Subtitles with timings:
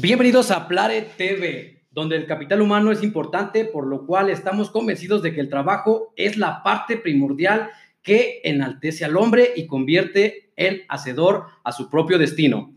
[0.00, 5.22] Bienvenidos a Plare TV, donde el capital humano es importante, por lo cual estamos convencidos
[5.22, 10.84] de que el trabajo es la parte primordial que enaltece al hombre y convierte el
[10.88, 12.72] hacedor a su propio destino.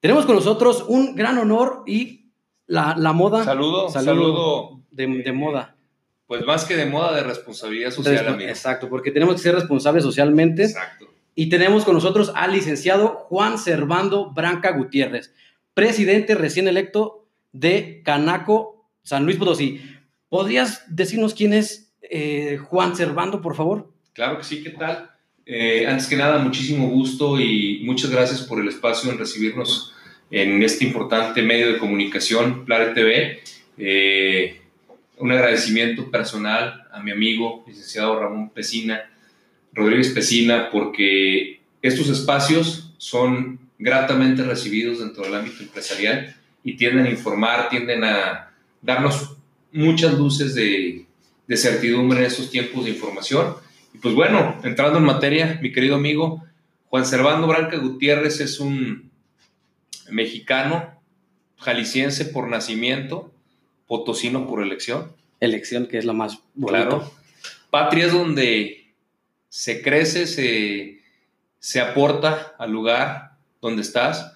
[0.00, 2.32] Tenemos con nosotros un gran honor y
[2.66, 3.44] la, moda.
[3.44, 4.82] Saludo, saludo.
[4.90, 5.74] de, moda.
[6.26, 8.50] Pues más que de moda, de responsabilidad social, amigo.
[8.50, 10.64] Exacto, porque tenemos que ser responsables socialmente.
[10.64, 11.06] Exacto.
[11.34, 15.32] Y tenemos con nosotros al licenciado Juan Servando Branca Gutiérrez
[15.74, 19.80] presidente recién electo de Canaco, San Luis Potosí.
[20.28, 23.92] ¿Podrías decirnos quién es eh, Juan Servando, por favor?
[24.12, 25.10] Claro que sí, ¿qué tal?
[25.44, 29.92] Eh, antes que nada, muchísimo gusto y muchas gracias por el espacio en recibirnos
[30.30, 33.42] en este importante medio de comunicación, Plare TV.
[33.76, 34.60] Eh,
[35.18, 39.10] un agradecimiento personal a mi amigo, licenciado Ramón Pesina,
[39.72, 47.10] Rodríguez Pesina, porque estos espacios son gratamente recibidos dentro del ámbito empresarial y tienden a
[47.10, 49.36] informar, tienden a darnos
[49.72, 51.06] muchas luces de,
[51.54, 53.56] certidumbre en estos tiempos de información.
[53.92, 56.42] Y pues bueno, entrando en materia, mi querido amigo,
[56.88, 59.10] Juan Servando Branca Gutiérrez es un
[60.08, 61.02] mexicano,
[61.58, 63.34] jalisciense por nacimiento,
[63.86, 65.12] potosino por elección.
[65.40, 67.10] Elección, que es lo más Claro.
[67.70, 68.94] Patria es donde
[69.48, 71.00] se crece, se,
[71.58, 73.31] se aporta al lugar,
[73.62, 74.34] donde estás,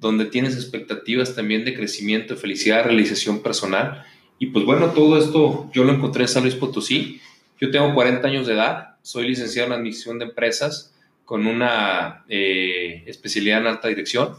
[0.00, 4.06] donde tienes expectativas también de crecimiento, felicidad, realización personal.
[4.38, 7.20] Y pues bueno, todo esto yo lo encontré en San Luis Potosí.
[7.60, 10.94] Yo tengo 40 años de edad, soy licenciado en Administración de Empresas
[11.24, 14.34] con una eh, especialidad en alta dirección.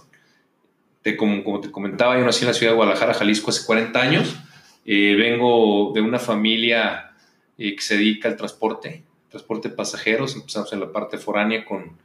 [1.02, 4.02] Te, como, como, te comentaba, yo nací en la ciudad de Guadalajara, Jalisco, hace 40
[4.02, 4.36] años.
[4.86, 7.11] Eh, vengo de una familia
[7.58, 10.36] eh, que se dedica al transporte, transporte de pasajeros.
[10.36, 11.97] Empezamos en la parte foránea con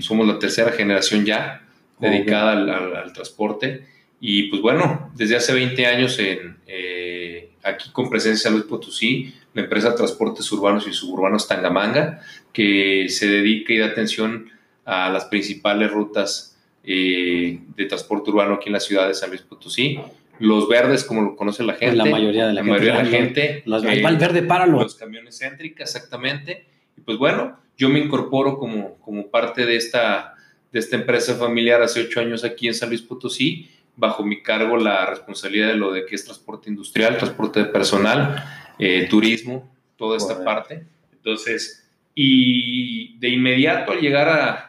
[0.00, 1.62] somos la tercera generación ya
[1.98, 3.86] dedicada al, transporte.
[4.20, 9.34] Y pues bueno, desde hace 20 años en, eh, aquí con presencia en Luis Potosí,
[9.54, 12.20] la empresa de Transportes Urbanos y Suburbanos Tangamanga,
[12.52, 14.50] que se dedica y da atención
[14.84, 19.42] a las principales rutas eh, de transporte urbano aquí en la ciudad de San Luis
[19.42, 20.00] Potosí.
[20.38, 21.96] Los verdes, como lo conoce la gente.
[21.96, 22.72] La mayoría de la, gente.
[22.72, 23.62] Mayoría de la gente.
[23.66, 24.80] Los, eh, el verde, páralo.
[24.80, 26.64] Los camiones céntricas, exactamente.
[27.00, 30.34] Y pues bueno, yo me incorporo como, como parte de esta,
[30.70, 34.76] de esta empresa familiar hace ocho años aquí en San Luis Potosí, bajo mi cargo
[34.76, 38.44] la responsabilidad de lo de que es transporte industrial, transporte de personal,
[38.78, 40.84] eh, turismo, toda esta parte.
[41.10, 44.66] Entonces, y de inmediato al llegar a,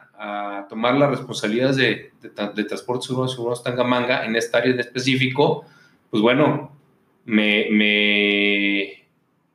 [0.69, 5.65] tomar las responsabilidades de, de, transporte urbanos Tangamanga en esta área en específico,
[6.09, 6.77] pues bueno,
[7.25, 9.05] me, me,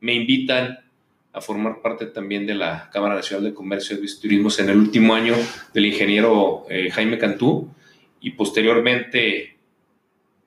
[0.00, 0.78] me invitan
[1.36, 5.14] a formar parte también de la Cámara Nacional de Comercio y Turismo en el último
[5.14, 5.34] año
[5.74, 7.70] del ingeniero eh, Jaime Cantú
[8.20, 9.58] y posteriormente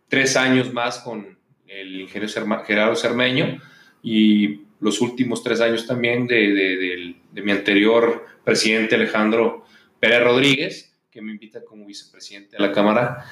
[0.07, 3.61] tres años más con el ingeniero Gerardo Cermeño
[4.01, 9.65] y los últimos tres años también de, mi anterior presidente Alejandro
[9.99, 13.25] Pérez Rodríguez, que me invita como vicepresidente a la Cámara.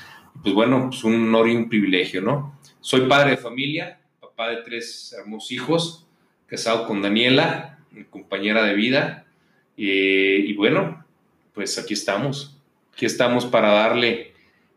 [0.43, 2.59] Pues bueno, pues un honor y un privilegio, ¿no?
[2.81, 6.06] Soy padre de familia, papá de tres hermosos hijos,
[6.47, 9.25] casado con Daniela, mi compañera de vida.
[9.75, 11.05] y bueno,
[11.53, 12.57] pues aquí estamos.
[12.93, 14.33] Aquí estamos para darle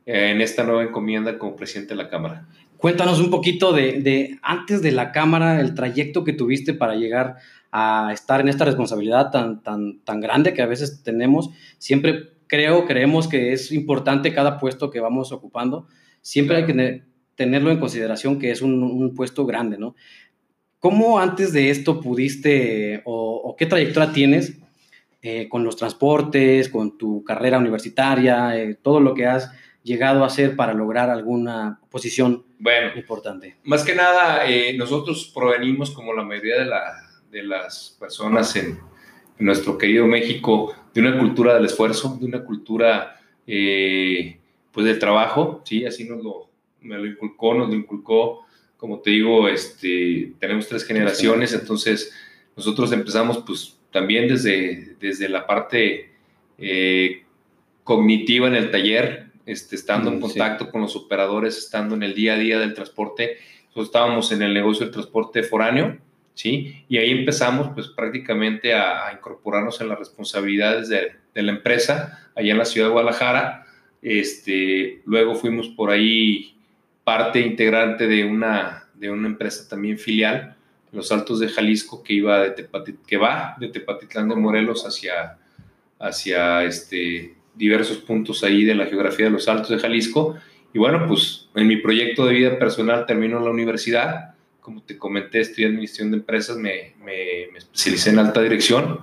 [0.06, 2.47] eh, en esta nueva encomienda como presidente de la Cámara.
[2.76, 7.36] Cuéntanos un poquito de, antes de la Cámara, el trayecto que tuviste para llegar
[7.70, 11.50] a estar en esta responsabilidad tan, tan, tan grande que a veces tenemos.
[11.78, 15.87] Siempre creo, creemos que es importante cada puesto que vamos ocupando.
[16.22, 17.02] Siempre hay que
[17.37, 19.94] tenerlo en consideración que es un, un, puesto grande, ¿no?
[20.80, 24.58] ¿Cómo antes de esto pudiste o, qué trayectoria tienes
[25.20, 29.52] eh, con los transportes, con tu carrera universitaria, eh, todo lo que has
[29.82, 33.58] llegado a hacer para lograr alguna posición bueno, importante?
[33.64, 36.70] Más que nada, eh, nosotros provenimos, como la mayoría de,
[37.30, 38.78] de las personas en,
[39.38, 43.16] nuestro querido México, de una cultura del esfuerzo, de una cultura
[43.46, 45.87] pues del trabajo, ¿sí?
[45.87, 46.50] Así nos lo,
[46.82, 48.44] me lo inculcó, nos lo inculcó
[48.81, 52.15] como te digo, este, tenemos tres generaciones, entonces
[52.56, 56.11] nosotros empezamos pues también desde, desde la parte
[56.56, 57.25] eh,
[57.85, 62.15] cognitiva en el taller, este, estando en mm, contacto con los operadores, estando en el
[62.15, 63.37] día a día del transporte.
[63.67, 65.99] Nosotros estábamos en el negocio del transporte foráneo,
[66.32, 66.85] ¿sí?
[66.88, 72.53] Y ahí empezamos pues prácticamente a, incorporarnos en las responsabilidades de, de, la empresa allá
[72.53, 73.67] en la ciudad de Guadalajara.
[74.00, 76.56] Este, luego fuimos por ahí
[77.10, 80.54] parte integrante de una, de una empresa también filial,
[80.92, 82.54] Los Altos de Jalisco, que, iba de
[83.04, 85.36] que va de Tepatitlán de Morelos hacia,
[85.98, 90.36] hacia este, diversos puntos ahí de la geografía de Los Altos de Jalisco.
[90.72, 94.36] Y bueno, pues en mi proyecto de vida personal termino la universidad.
[94.60, 99.00] Como te comenté, estudié administración de empresas, me, me, me especialicé en alta dirección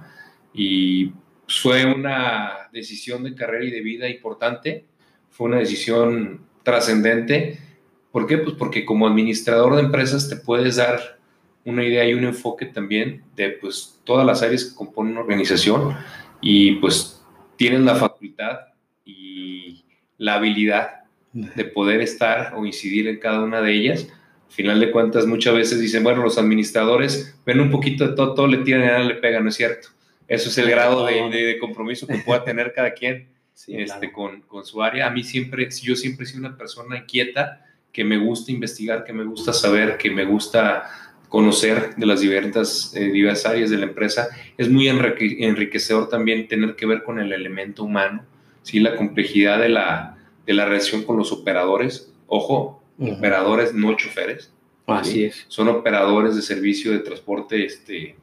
[0.54, 1.12] y
[1.46, 4.86] fue una decisión de carrera y de vida importante.
[5.30, 7.67] Fue una decisión trascendente.
[8.12, 8.38] ¿Por qué?
[8.38, 11.20] Pues porque como administrador de empresas te puedes dar
[11.66, 15.96] una idea y un enfoque también de pues todas las áreas que componen una organización
[16.42, 17.22] y pues
[17.58, 18.60] tienes la facultad
[19.04, 19.84] y
[20.18, 21.02] la habilidad
[21.34, 24.08] de poder estar o incidir en cada una de ellas.
[24.48, 28.34] Al final de cuentas, muchas veces dicen, bueno, los administradores ven un poquito de todo,
[28.34, 29.90] todo le tiran y nada le pegan, ¿no es cierto?
[30.28, 33.30] Eso es el grado de, de compromiso que pueda tener cada quien
[33.68, 35.08] este, con, con, su área.
[35.08, 37.66] A mí siempre, yo siempre he sido una persona inquieta,
[37.98, 40.84] que me gusta investigar, que me gusta saber, que me gusta
[41.30, 44.28] conocer de las diversas, eh, diversas áreas de la empresa.
[44.56, 48.24] Es muy enriquecedor también tener que ver con el elemento humano,
[48.62, 48.80] ¿sí?
[48.80, 50.16] la complejidad de la,
[50.46, 52.14] de la relación con los operadores.
[52.28, 54.54] Ojo, operadores, no choferes.
[54.86, 55.46] Así es.
[55.48, 58.16] Son operadores de servicio de transporte este, eh,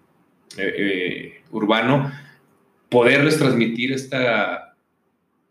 [0.56, 2.12] eh, urbano.
[2.88, 4.73] Poderles transmitir esta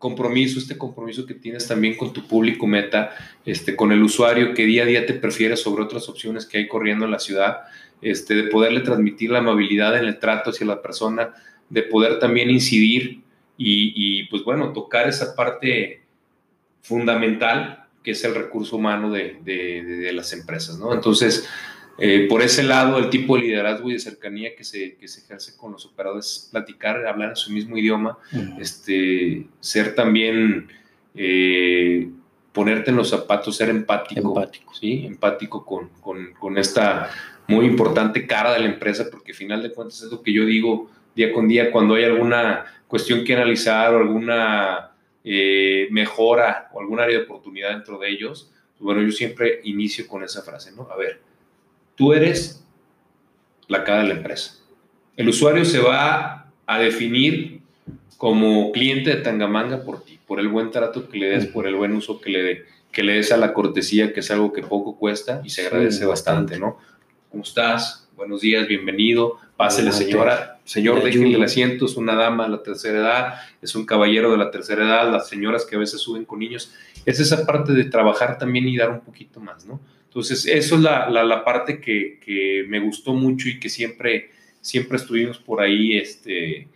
[0.04, 3.16] compromiso, este compromiso que tienes también con tu público meta,
[3.46, 6.68] este, con el usuario que día a día te prefiere sobre otras opciones que hay
[6.68, 7.60] corriendo en la ciudad,
[8.02, 11.32] este, de poderle transmitir la amabilidad en el trato hacia la persona,
[11.70, 13.22] de poder también incidir
[13.56, 16.02] y, y pues bueno, tocar esa parte
[16.82, 20.92] fundamental que es el recurso humano de, de, de las empresas, ¿no?
[20.92, 21.48] Entonces,
[21.98, 25.20] eh, por ese lado, el tipo de liderazgo y de cercanía que se, que se
[25.20, 28.18] ejerce con los operadores, platicar, hablar en su mismo idioma,
[28.58, 30.68] este, ser también,
[31.14, 32.08] eh,
[32.52, 35.04] ponerte en los zapatos, ser empático, empático, ¿sí?
[35.06, 37.10] empático con, con, con, esta
[37.48, 40.44] muy importante cara de la empresa, porque al final de cuentas es lo que yo
[40.44, 44.92] digo día con día cuando hay alguna cuestión que analizar o alguna
[45.24, 48.52] eh, mejora o algún área de oportunidad dentro de ellos.
[48.72, 50.88] Pues bueno, yo siempre inicio con esa frase, ¿no?
[50.90, 51.20] A ver,
[51.96, 52.64] Tú eres
[53.68, 54.56] la cara de la empresa.
[55.16, 57.60] El usuario se va a definir
[58.16, 61.76] como cliente de Tangamanga por ti, por el buen trato que le des, por el
[61.76, 64.96] buen uso que le, que le des a la cortesía, que es algo que poco
[64.96, 66.78] cuesta y se agradece bastante, ¿no?
[67.30, 68.08] ¿Cómo estás?
[68.16, 69.38] Buenos días, bienvenido.
[69.56, 70.60] Pásele, señora.
[70.64, 71.86] Señor, déjenle el asiento.
[71.86, 75.28] Es una dama de la tercera edad, es un caballero de la tercera edad, las
[75.28, 76.72] señoras que a veces suben con niños.
[77.04, 79.80] Es esa parte de trabajar también y dar un poquito más, ¿no?
[80.14, 84.30] Entonces, eso es la, la, parte que, que, me gustó mucho y que siempre,
[84.60, 86.68] siempre estuvimos por ahí este,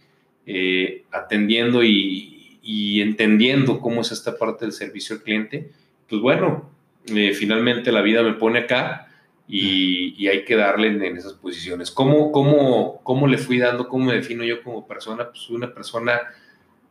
[0.45, 5.71] eh, atendiendo y, y, entendiendo cómo es esta parte del servicio al cliente.
[6.09, 6.69] Pues bueno,
[7.15, 9.07] eh, finalmente la vida me pone acá
[9.47, 11.93] y, y hay que darle en, esas posiciones.
[11.93, 15.31] ¿Cómo, cómo, ¿Cómo le fui dando, cómo me defino yo como persona?
[15.31, 16.23] Pues una persona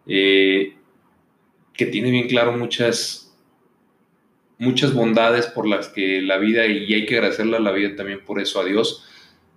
[0.06, 0.78] eh,
[1.74, 3.27] que tiene bien claro muchas
[4.58, 8.22] muchas bondades por las que la vida, y hay que agradecerle a la vida también
[8.26, 9.06] por eso a Dios,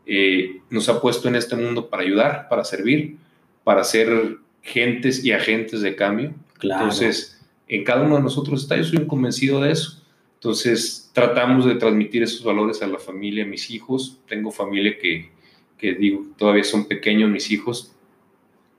[0.06, 3.16] eh, nos ha puesto en este mundo para ayudar, para servir,
[3.64, 6.34] para ser gentes y agentes de cambio.
[6.62, 10.02] Entonces, en cada uno de nosotros está, yo soy un convencido de eso.
[10.34, 14.18] Entonces, tratamos de transmitir esos valores a la familia, a mis hijos.
[14.26, 15.30] Tengo familia que,
[15.78, 17.94] que digo, todavía son pequeños mis hijos.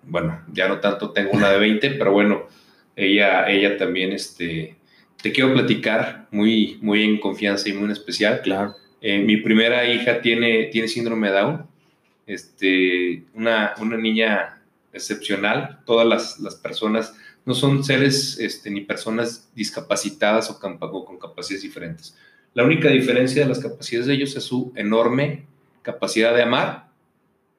[0.04, 2.48] Bueno, ya no tanto, tengo una de 20, pero bueno,
[2.96, 4.76] ella, ella también este,
[5.22, 8.42] te quiero platicar muy, muy en confianza y muy en especial.
[8.42, 8.76] Claro.
[9.02, 11.66] Eh, mi primera hija tiene, tiene síndrome de Down,
[12.28, 14.62] este, una, una niña
[14.94, 15.80] excepcional.
[15.86, 21.64] Todas las, las, personas no son seres este, ni personas discapacitadas o, o, con capacidades
[21.64, 22.18] diferentes.
[22.54, 25.46] La única diferencia de las capacidades de ellos es su enorme
[25.82, 26.90] capacidad de amar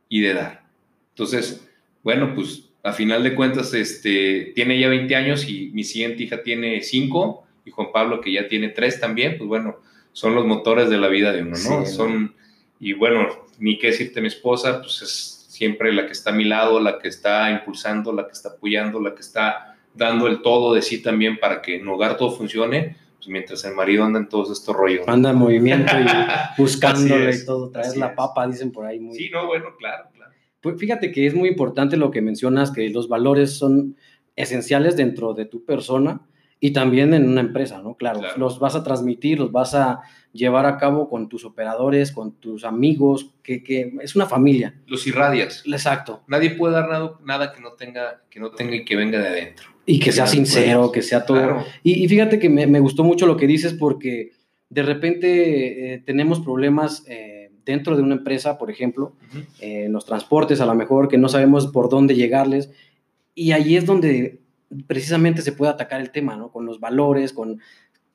[0.09, 0.65] y de dar.
[1.11, 1.67] Entonces,
[2.03, 6.43] bueno, pues a final de cuentas, este, tiene ya 20 años y mi siguiente hija
[6.43, 9.77] tiene 5 y Juan Pablo, que ya tiene tres también, pues bueno,
[10.13, 11.87] son los motores de la vida de uno, ¿no?
[11.87, 12.35] son,
[12.79, 13.29] y bueno,
[13.59, 16.99] ni qué decirte, mi esposa, pues es siempre la que está a mi lado, la
[16.99, 21.03] que está impulsando, la que está apoyando, la que está dando el todo de sí
[21.03, 24.75] también para que en hogar todo funcione, pues mientras el marido anda en todos estos
[24.75, 25.07] rollos.
[25.07, 26.05] Anda en movimiento y
[26.61, 28.99] buscándole y todo, traer la papa, dicen por ahí.
[28.99, 29.15] Muy...
[29.17, 30.33] Sí, no, bueno, claro, claro.
[30.61, 33.97] Pues fíjate que es muy importante lo que mencionas, que los valores son
[34.35, 36.23] esenciales dentro de tu persona
[36.65, 37.97] y también en una empresa, ¿no?
[37.97, 40.03] Claro, los vas a transmitir, los vas a
[40.33, 44.73] llevar a cabo con tus operadores, con tus amigos, que, que es una familia.
[44.87, 45.65] Los irradias.
[45.67, 46.23] Exacto.
[46.29, 49.27] Nadie puede dar nada, nada que no tenga que no tenga y que venga de
[49.27, 49.71] adentro.
[49.87, 51.65] Y que sea sincero, que sea todo.
[51.83, 54.31] Y, y, fíjate que me, me, gustó mucho lo que dices porque
[54.71, 59.17] de repente eh, tenemos problemas eh, dentro de una empresa, por ejemplo,
[59.61, 62.71] eh, en los transportes a lo mejor, que no sabemos por dónde llegarles.
[63.35, 64.42] Y ahí es donde
[64.87, 66.51] precisamente se puede atacar el tema, ¿no?
[66.51, 67.61] Con los valores, con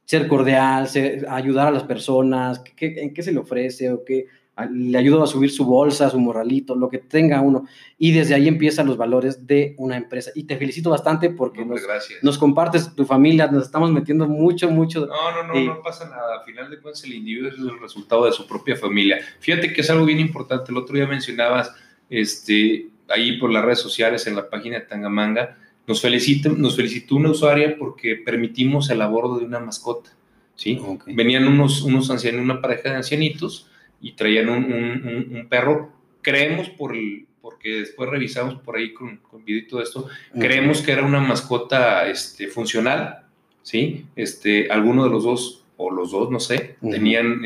[0.05, 0.87] ser cordial,
[1.29, 4.27] ayudar a las personas, ¿en qué se le ofrece o qué?
[4.71, 7.67] le ayudo a subir su bolsa, su morralito, lo que tenga uno.
[7.97, 10.31] Y desde ahí empiezan los valores de una empresa.
[10.33, 11.81] Y te felicito bastante porque nos,
[12.23, 15.05] nos, compartes tu familia, nos estamos metiendo mucho, mucho.
[15.05, 16.39] No, no, no, no pasa nada.
[16.39, 19.19] Al final de cuentas, el individuo es el resultado de su propia familia.
[19.39, 20.71] Fíjate que es algo bien importante.
[20.71, 21.71] El otro día mencionabas,
[22.09, 25.55] este, ahí por las redes sociales, en la página de Tangamanga,
[25.87, 30.11] nos, felicito, nos felicitó una usuaria porque permitimos el abordo de una mascota.
[30.55, 30.79] ¿sí?
[31.05, 33.69] Venían unos, unos ancianos, una pareja de ancianitos
[34.01, 35.93] y traían un, un, perro.
[36.21, 40.81] Creemos, por el, porque después revisamos por ahí con, con video y todo esto, creemos
[40.81, 43.23] que era una mascota este, funcional,
[43.63, 44.05] ¿sí?
[44.17, 47.41] Este, alguno de los dos, o los dos, no sé, tenían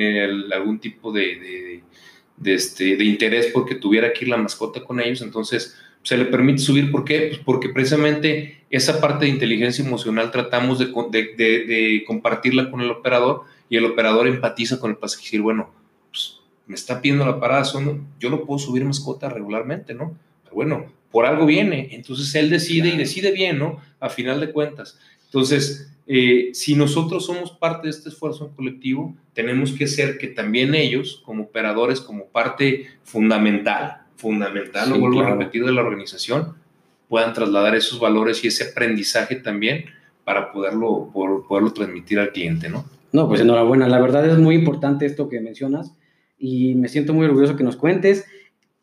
[0.52, 1.84] algún tipo de, de,
[2.38, 6.26] de, este, de interés porque tuviera que ir la mascota con ellos, entonces se le
[6.26, 6.92] permite subir.
[6.92, 7.28] ¿Por qué?
[7.30, 12.90] Pues porque precisamente esa parte de inteligencia emocional tratamos de, de, de, compartirla con el
[12.90, 15.44] operador y el operador empatiza con el pasajero.
[15.44, 15.70] Bueno,
[16.68, 20.18] me está pidiendo la parada, son, yo no puedo subir mascota regularmente, ¿no?
[20.44, 23.82] Pero bueno, por algo viene, entonces él decide y decide bien, ¿no?
[24.00, 24.98] A final de cuentas.
[25.26, 30.74] Entonces, eh, si nosotros somos parte de este esfuerzo colectivo, tenemos que ser que también
[30.74, 36.54] ellos, como operadores, como parte fundamental, fundamental, lo vuelvo a repetir, de la organización,
[37.10, 39.86] puedan trasladar esos valores y ese aprendizaje también
[40.24, 42.86] para poderlo, poderlo transmitir al cliente, ¿no?
[43.12, 43.90] No, pues enhorabuena.
[43.90, 45.94] La verdad es muy importante esto que mencionas
[46.38, 48.26] y me siento muy orgulloso que nos cuentes.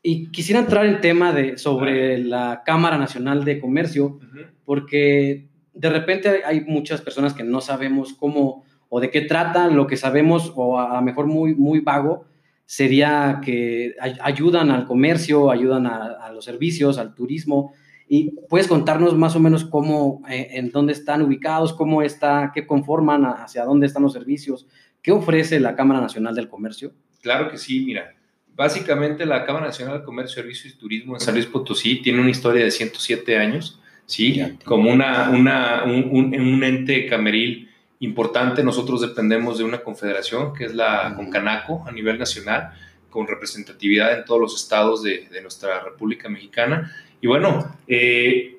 [0.03, 4.19] Y quisiera entrar en tema de, sobre la Cámara Nacional de Comercio,
[4.65, 9.87] porque de repente hay muchas personas que no sabemos cómo o de qué trata, lo
[9.87, 12.25] que sabemos, o a lo mejor muy, muy vago,
[12.69, 17.73] sería que ayudan al comercio, ayudan a, los servicios, al turismo.
[18.07, 22.67] Y puedes contarnos más o menos cómo, eh, en dónde están ubicados, cómo está, qué
[22.67, 24.67] conforman, hacia dónde están los servicios,
[25.01, 26.93] qué ofrece la Cámara Nacional del Comercio.
[27.23, 28.15] Claro que sí, mira.
[28.55, 32.31] Básicamente la Cámara Nacional de Comercio, Servicios y Turismo en San Luis Potosí tiene una
[32.31, 34.43] historia de 107 años, ¿sí?
[34.67, 37.71] Como una, una, un, un, ente cameril
[38.01, 38.63] importante.
[38.63, 42.73] Nosotros dependemos de una confederación que es la Concanaco a nivel nacional,
[43.11, 46.93] con representatividad en todos los estados de, de nuestra República Mexicana.
[47.21, 48.59] Y bueno, eh,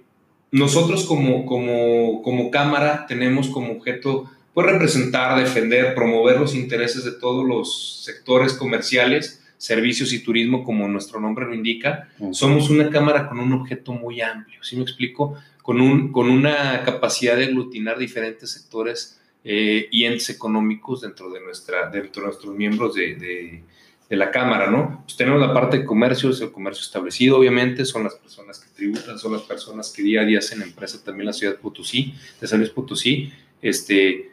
[0.52, 7.12] nosotros como, como, como Cámara tenemos como objeto pues, representar, defender, promover los intereses de
[7.12, 12.10] todos los sectores comerciales, servicios y turismo, como nuestro nombre lo indica.
[12.32, 15.36] Somos una cámara con un objeto muy amplio, ¿sí me explico?
[15.62, 21.42] Con, un, con una capacidad de aglutinar diferentes sectores eh, y entes económicos dentro de,
[21.42, 23.64] nuestra, dentro de nuestros miembros de, de,
[24.10, 25.04] de la Cámara, ¿no?
[25.06, 28.70] Pues tenemos la parte de comercio, es el comercio establecido, obviamente, son las personas que
[28.76, 32.16] tributan, son las personas que día a día hacen empresa también la ciudad de Potosí,
[32.42, 33.32] de San Luis Potosí,
[33.62, 34.32] este,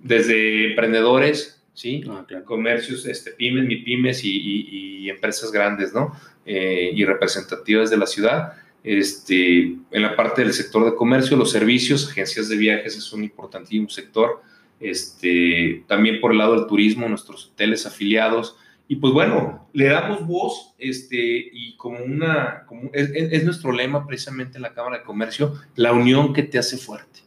[0.00, 2.02] desde emprendedores, ¿sí?
[2.08, 6.16] Ah, Comercios, este, pymes, mi pymes y, empresas grandes, ¿no?
[6.46, 8.54] Eh, y representativas de la ciudad.
[8.84, 13.24] Este, en la parte del sector de comercio, los servicios, agencias de viajes es un
[13.24, 14.42] importantísimo sector.
[14.80, 18.56] Este, también por el lado del turismo, nuestros hoteles afiliados.
[18.88, 24.06] Y pues bueno, le damos voz este, y como una, como es, es nuestro lema
[24.06, 27.22] precisamente en la Cámara de Comercio, la unión que te hace fuerte.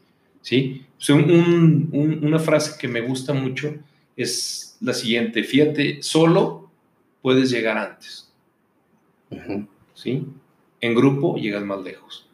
[0.45, 0.85] ¿sí?
[1.91, 3.73] una frase que me gusta mucho
[4.15, 6.69] es la siguiente, fíjate, solo
[7.21, 8.31] puedes llegar antes,
[9.95, 10.27] ¿sí?
[10.85, 12.27] En grupo llegas más lejos.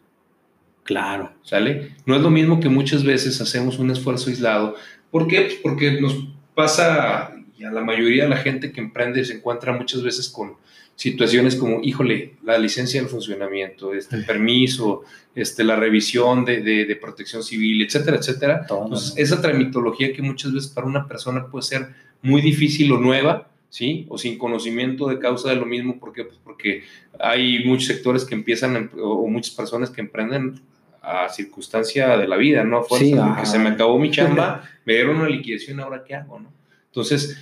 [0.83, 1.31] Claro.
[1.43, 1.95] ¿Sale?
[2.05, 4.75] No es lo mismo que muchas veces hacemos un esfuerzo aislado.
[5.09, 5.41] ¿Por qué?
[5.41, 9.71] Pues porque nos pasa, y a la mayoría de la gente que emprende se encuentra
[9.71, 10.55] muchas veces con
[10.95, 15.03] situaciones como, híjole, la licencia de funcionamiento, este, permiso,
[15.33, 18.59] este, la revisión de, de, protección civil, etcétera, etcétera.
[18.61, 21.87] Entonces, esa tramitología que muchas veces para una persona puede ser
[22.21, 24.05] muy difícil o nueva, ¿sí?
[24.09, 26.25] O sin conocimiento de causa de lo mismo, ¿por qué?
[26.25, 26.83] Pues porque
[27.19, 30.61] hay muchos sectores que empiezan, o muchas personas que emprenden
[31.01, 32.83] a circunstancia de la vida, ¿no?
[32.83, 36.51] sí, que se me acabó mi chamba, me dieron una liquidación, ¿ahora qué hago, no?
[36.85, 37.37] Entonces,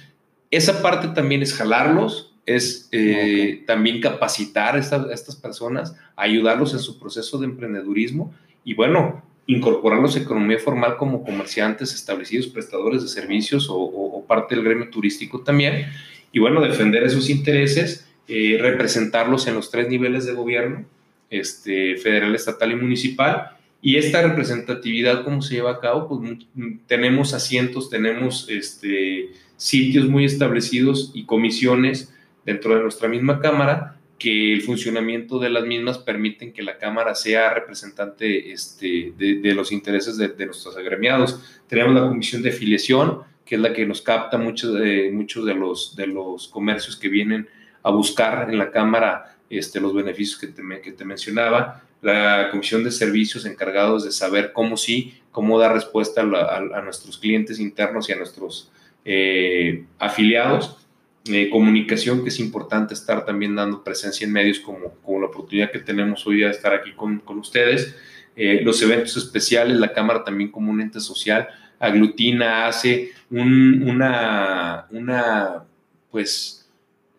[0.51, 6.97] esa parte también es jalarlos, es eh, también capacitar a estas, personas, ayudarlos en su
[6.99, 8.33] proceso de emprendedurismo
[8.63, 14.63] y bueno, incorporarlos a economía formal como comerciantes establecidos, prestadores de servicios o, parte del
[14.63, 15.87] gremio turístico también.
[16.31, 20.85] Y bueno, defender esos intereses, eh, representarlos en los tres niveles de gobierno,
[21.29, 23.51] este, federal, estatal y municipal.
[23.81, 26.07] Y esta representatividad, ¿cómo se lleva a cabo?
[26.07, 26.45] Pues
[26.87, 32.13] tenemos asientos, tenemos este, sitios muy establecidos y comisiones
[32.45, 37.15] dentro de nuestra misma Cámara que el funcionamiento de las mismas permiten que la Cámara
[37.15, 41.61] sea representante este, de, los intereses de, nuestros agremiados.
[41.67, 45.55] Tenemos la comisión de afiliación, que es la que nos capta muchos de, muchos de,
[45.55, 47.49] los, de los comercios que vienen
[47.81, 51.81] a buscar en la Cámara este, los beneficios que te, que te mencionaba.
[52.03, 57.59] La comisión de servicios encargados de saber cómo sí, cómo dar respuesta a, nuestros clientes
[57.59, 58.71] internos y a nuestros
[59.03, 60.77] eh, afiliados
[61.25, 65.71] eh, comunicación, que es importante estar también dando presencia en medios como, como la oportunidad
[65.71, 67.95] que tenemos hoy de estar aquí con, con ustedes.
[68.35, 71.47] Eh, los eventos especiales, la Cámara también como un ente social,
[71.79, 75.63] aglutina, hace una, una,
[76.11, 76.69] pues,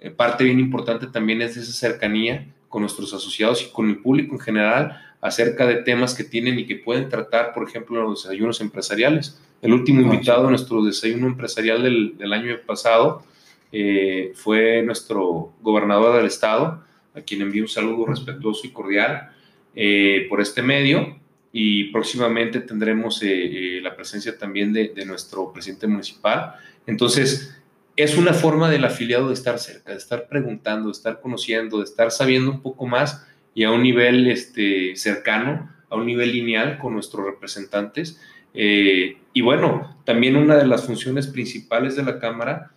[0.01, 3.99] eh, parte bien importante también es de esa cercanía con nuestros asociados y con el
[3.99, 8.23] público en general acerca de temas que tienen y que pueden tratar, por ejemplo, los
[8.25, 9.41] desayunos empresariales.
[9.61, 13.23] El último ah, invitado a nuestro desayuno empresarial del, del año pasado
[13.73, 16.83] eh, fue nuestro gobernador del estado,
[17.15, 19.31] a quien envío un saludo respetuoso y cordial
[19.75, 21.20] eh, por este medio.
[21.53, 26.55] Y próximamente tendremos eh, la presencia también de, nuestro presidente municipal.
[26.87, 27.57] Entonces,
[27.97, 31.85] es una forma del afiliado de estar cerca, de estar preguntando, de estar conociendo, de
[31.85, 36.79] estar sabiendo un poco más y a un nivel este, cercano, a un nivel lineal
[36.79, 38.21] con nuestros representantes.
[38.55, 42.71] y bueno, también una de las funciones principales de la Cámara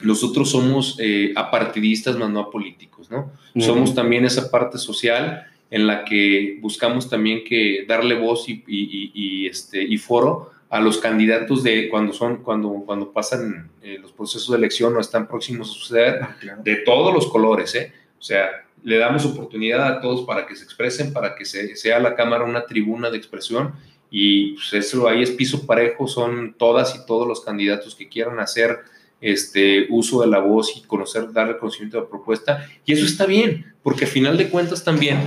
[0.00, 3.32] nosotros somos eh, apartidistas, más no apolíticos, ¿no?
[3.58, 9.82] Somos también esa parte social en la que buscamos también que darle voz y, este,
[9.82, 14.58] y foro a los candidatos de cuando son cuando cuando pasan eh, los procesos de
[14.58, 17.92] elección o están próximos a suceder ah, de todos los colores ¿eh?
[18.18, 18.48] o sea
[18.82, 22.44] le damos oportunidad a todos para que se expresen para que se, sea la cámara
[22.44, 23.74] una tribuna de expresión
[24.10, 28.40] y pues eso ahí es piso parejo son todas y todos los candidatos que quieran
[28.40, 28.80] hacer
[29.20, 32.68] este, uso de la voz y conocer, dar reconocimiento a la propuesta.
[32.84, 35.18] Y eso está bien, porque a final de cuentas también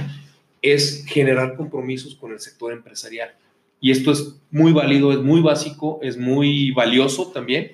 [0.61, 3.35] es generar compromisos con el sector empresarial.
[3.81, 7.73] Y esto es muy válido, es muy básico, es muy valioso también,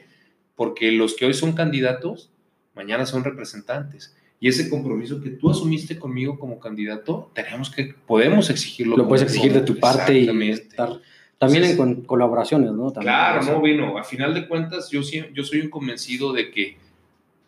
[0.55, 2.31] porque los que hoy son candidatos,
[2.75, 4.15] mañana son representantes.
[4.39, 8.97] Y ese compromiso que tú asumiste conmigo como candidato, tenemos que, podemos exigirlo.
[8.97, 10.99] Lo puedes exigir de tu parte y estar
[11.37, 12.93] también en colaboraciones, ¿no?
[12.93, 13.97] claro, no, vino.
[13.97, 15.01] A final de cuentas, yo,
[15.33, 16.77] yo soy un convencido de que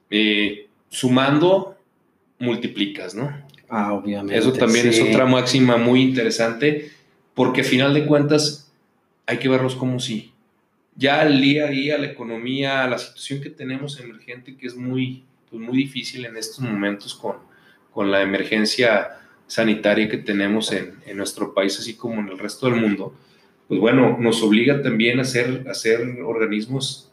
[0.09, 1.77] eh, sumando,
[2.39, 3.31] multiplicas, ¿no?
[3.69, 4.37] Ah, obviamente.
[4.37, 6.91] Eso también es otra máxima muy interesante,
[7.33, 8.71] porque a final de cuentas
[9.25, 10.31] hay que verlos como si.
[10.95, 15.23] Ya el día a día, la economía, la situación que tenemos emergente, que es muy,
[15.49, 17.35] pues muy difícil en estos momentos con,
[17.91, 22.67] con la emergencia sanitaria que tenemos en, en nuestro país, así como en el resto
[22.67, 23.13] del mundo
[23.67, 27.11] pues bueno, nos obliga también a ser, a ser organismos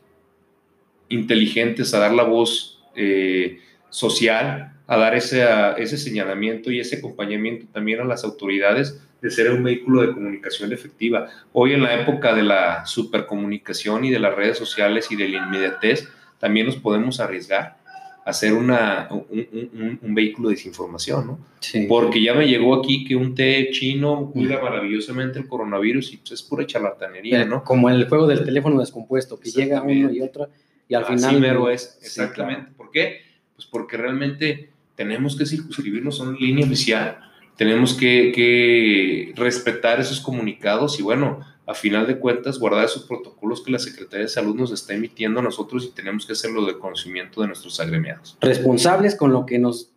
[1.09, 3.59] inteligentes, a dar la voz eh,
[3.91, 5.45] social, a dar ese,
[5.79, 10.73] ese señalamiento y ese acompañamiento también a las autoridades de ser un vehículo de comunicación
[10.73, 11.29] efectiva.
[11.53, 15.47] Hoy en la época de la supercomunicación y de las redes sociales y de la
[15.47, 17.79] inmediatez, también nos podemos arriesgar
[18.25, 21.39] hacer una, un, vehículo de desinformación, ¿no?
[21.61, 21.87] Sí.
[21.87, 26.33] Porque ya me llegó aquí que un té chino cura maravillosamente el coronavirus y pues
[26.33, 27.63] es pura charlatanería, eh, ¿no?
[27.63, 30.49] Como el juego del teléfono descompuesto, que llega uno y otro
[30.89, 31.39] y al final...
[31.39, 32.73] Mero es, exactamente.
[32.77, 33.21] ¿Por qué?
[33.55, 37.19] Pues porque realmente tenemos que circunscribirnos a una línea oficial,
[37.57, 43.63] tenemos que, que respetar esos comunicados y bueno, a final de cuentas, guardar esos protocolos
[43.63, 46.79] que la Secretaría de Salud nos está emitiendo a nosotros y tenemos que hacerlo de
[46.79, 48.37] conocimiento de nuestros agremiados.
[48.41, 49.91] Responsables con lo que nos,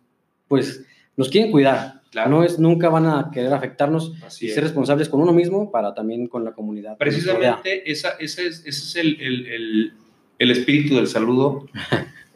[0.46, 0.84] pues,
[1.16, 1.98] nos quieren cuidar.
[2.26, 6.26] No es, nunca van a querer afectarnos y ser responsables con uno mismo para también
[6.26, 6.96] con la comunidad.
[6.96, 9.92] Precisamente esa, ese es, ese es el, el,
[10.38, 11.66] el, espíritu del saludo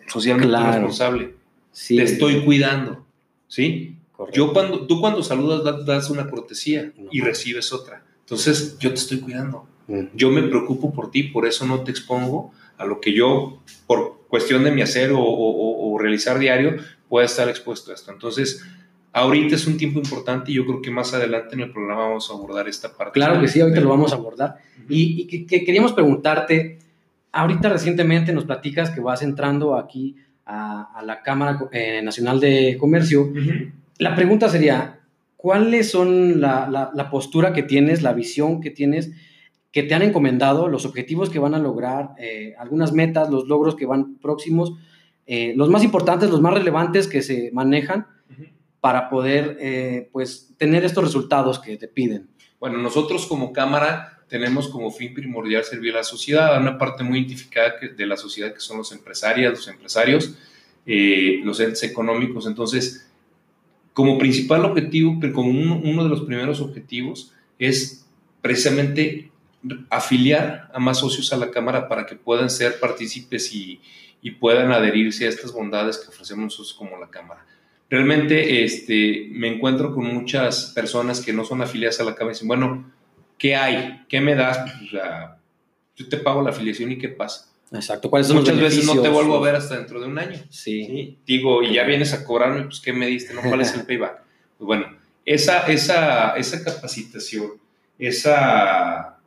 [0.07, 1.35] socialmente responsable.
[1.73, 1.97] Sí.
[1.97, 3.05] Te estoy cuidando,
[3.49, 3.97] ¿sí?
[4.33, 8.05] Yo cuando, tú cuando saludas das una cortesía y recibes otra.
[8.21, 9.67] Entonces, yo te estoy cuidando.
[10.15, 14.23] Yo me preocupo por ti, por eso no te expongo a lo que yo, por
[14.29, 16.77] cuestión de mi hacer o, realizar diario,
[17.09, 18.11] pueda estar expuesto a esto.
[18.11, 18.65] Entonces,
[19.13, 22.31] ahorita es un tiempo importante y yo creo que más adelante en el programa vamos
[22.31, 23.13] a abordar esta parte.
[23.13, 24.57] Claro que sí, ahorita lo vamos a abordar.
[24.89, 26.79] Y, que, queríamos preguntarte,
[27.31, 30.17] ahorita recientemente nos platicas que vas entrando aquí
[30.53, 33.33] a, la Cámara eh, Nacional de Comercio.
[33.99, 35.01] La pregunta sería,
[35.37, 39.13] ¿cuáles son la, postura que tienes, la visión que tienes,
[39.71, 43.75] que te han encomendado, los objetivos que van a lograr, eh, algunas metas, los logros
[43.75, 44.75] que van próximos,
[45.27, 48.07] eh, los más importantes, los más relevantes que se manejan
[48.81, 52.29] para poder eh, pues, tener estos resultados que te piden?
[52.59, 57.05] Bueno, nosotros como Cámara tenemos como fin primordial servir a la sociedad, a una parte
[57.05, 60.35] muy identificada de la sociedad que son los empresarios, los empresarios,
[60.87, 62.47] los entes económicos.
[62.47, 63.07] Entonces,
[63.93, 68.07] como principal objetivo, pero como uno, de los primeros objetivos, es
[68.41, 69.31] precisamente
[69.91, 73.83] afiliar a más socios a la Cámara para que puedan ser partícipes y,
[74.41, 77.45] puedan adherirse a estas bondades que ofrecemos nosotros como la Cámara.
[77.91, 82.37] Realmente este, me encuentro con muchas personas que no son afiliadas a la Cámara y
[82.37, 82.91] dicen, bueno,
[83.39, 84.05] ¿qué hay?
[84.09, 84.59] ¿Qué me das?
[84.59, 85.03] Pues,
[85.97, 87.49] yo te pago la afiliación y ¿qué pasa?
[87.73, 88.11] Exacto.
[88.11, 90.39] ¿Cuáles son Muchas veces no te vuelvo a ver hasta dentro de un año.
[90.51, 91.19] Sí.
[91.27, 93.35] Digo, y ya vienes a cobrarme, pues, ¿qué me diste?
[93.35, 93.41] ¿No?
[93.43, 94.23] ¿Cuál es el payback?
[94.59, 94.87] Pues bueno,
[95.25, 97.53] esa, esa, esa capacitación,
[97.99, 99.19] esa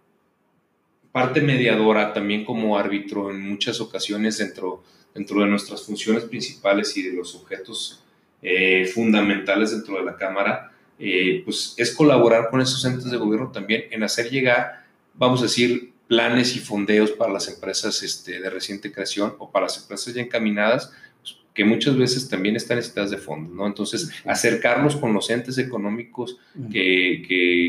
[1.12, 7.04] parte mediadora también como árbitro en muchas ocasiones dentro, dentro de nuestras funciones principales y
[7.04, 8.04] de los objetos
[8.42, 13.52] eh, fundamentales dentro de la Cámara, eh, pues es colaborar con esos entes de gobierno
[13.52, 18.50] también en hacer llegar, vamos a decir, planes y fondeos para las empresas este, de
[18.50, 23.12] reciente creación o para las empresas ya encaminadas, pues, que muchas veces también están necesitadas
[23.12, 23.66] de fondos, ¿no?
[23.66, 26.38] Entonces, acercarnos con los entes económicos
[26.72, 27.24] que,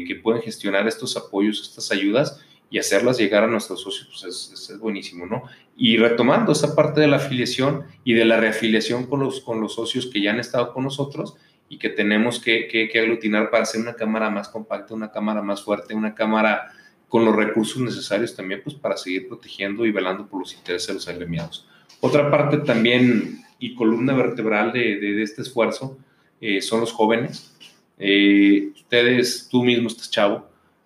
[0.06, 4.70] que, pueden gestionar estos apoyos, estas ayudas y hacerlas llegar a nuestros socios, pues es,
[4.70, 5.44] es, buenísimo, ¿no?
[5.76, 9.74] Y retomando esa parte de la afiliación y de la reafiliación con los, con los
[9.74, 11.36] socios que ya han estado con nosotros
[11.68, 15.42] y que tenemos que, que, que aglutinar para hacer una cámara más compacta, una cámara
[15.42, 16.72] más fuerte, una cámara
[17.08, 20.94] con los recursos necesarios también pues, para seguir protegiendo y velando por los intereses de
[20.94, 21.68] los agremiados.
[22.00, 25.98] Otra parte también y columna vertebral de, de, este esfuerzo
[26.40, 27.56] eh, son los jóvenes.
[27.98, 30.36] Eh, ustedes, tú mismo estás chavo.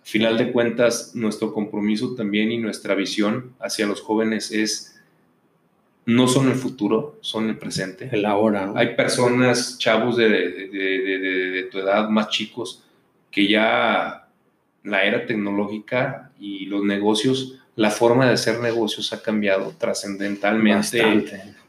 [0.00, 4.99] Al final de cuentas, nuestro compromiso también y nuestra visión hacia los jóvenes es
[6.14, 8.09] no son el futuro, son el presente.
[8.11, 8.73] El ahora.
[8.75, 11.18] Hay personas, chavos de, de,
[11.53, 12.85] de, tu edad, más chicos,
[13.31, 14.29] que ya
[14.83, 21.03] la era tecnológica y los negocios, la forma de hacer negocios ha cambiado trascendentalmente.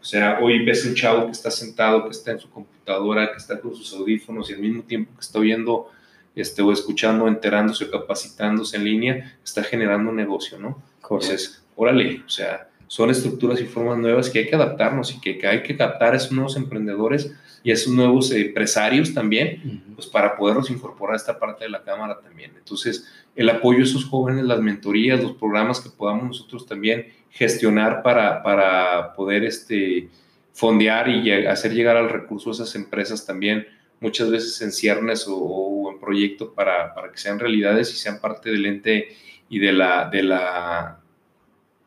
[0.02, 3.38] O sea, hoy ves un chavo que está sentado, que está en su computadora, que
[3.38, 5.92] está con sus audífonos y al mismo tiempo que está viendo
[6.36, 10.82] este, o escuchando, enterándose o capacitándose en línea, está generando un negocio, ¿no?
[11.04, 15.48] Entonces, órale, o sea, son estructuras y formas nuevas que hay que adaptarnos y que,
[15.48, 20.36] hay que captar a esos nuevos emprendedores y a esos nuevos empresarios también, pues para
[20.36, 22.52] poderlos incorporar a esta parte de la Cámara también.
[22.58, 28.04] Entonces, el apoyo a esos jóvenes, las mentorías, los programas que podamos nosotros también gestionar
[28.04, 30.10] para, para poder este,
[30.52, 33.68] fondear y hacer llegar al recurso a esas empresas también,
[34.02, 38.52] muchas veces en ciernes o, en proyectos para, para, que sean realidades y sean parte
[38.52, 39.16] del ente
[39.48, 41.01] y de la, de la,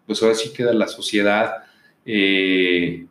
[0.06, 1.64] pues ahora sí queda la sociedad
[2.04, 3.06] eh,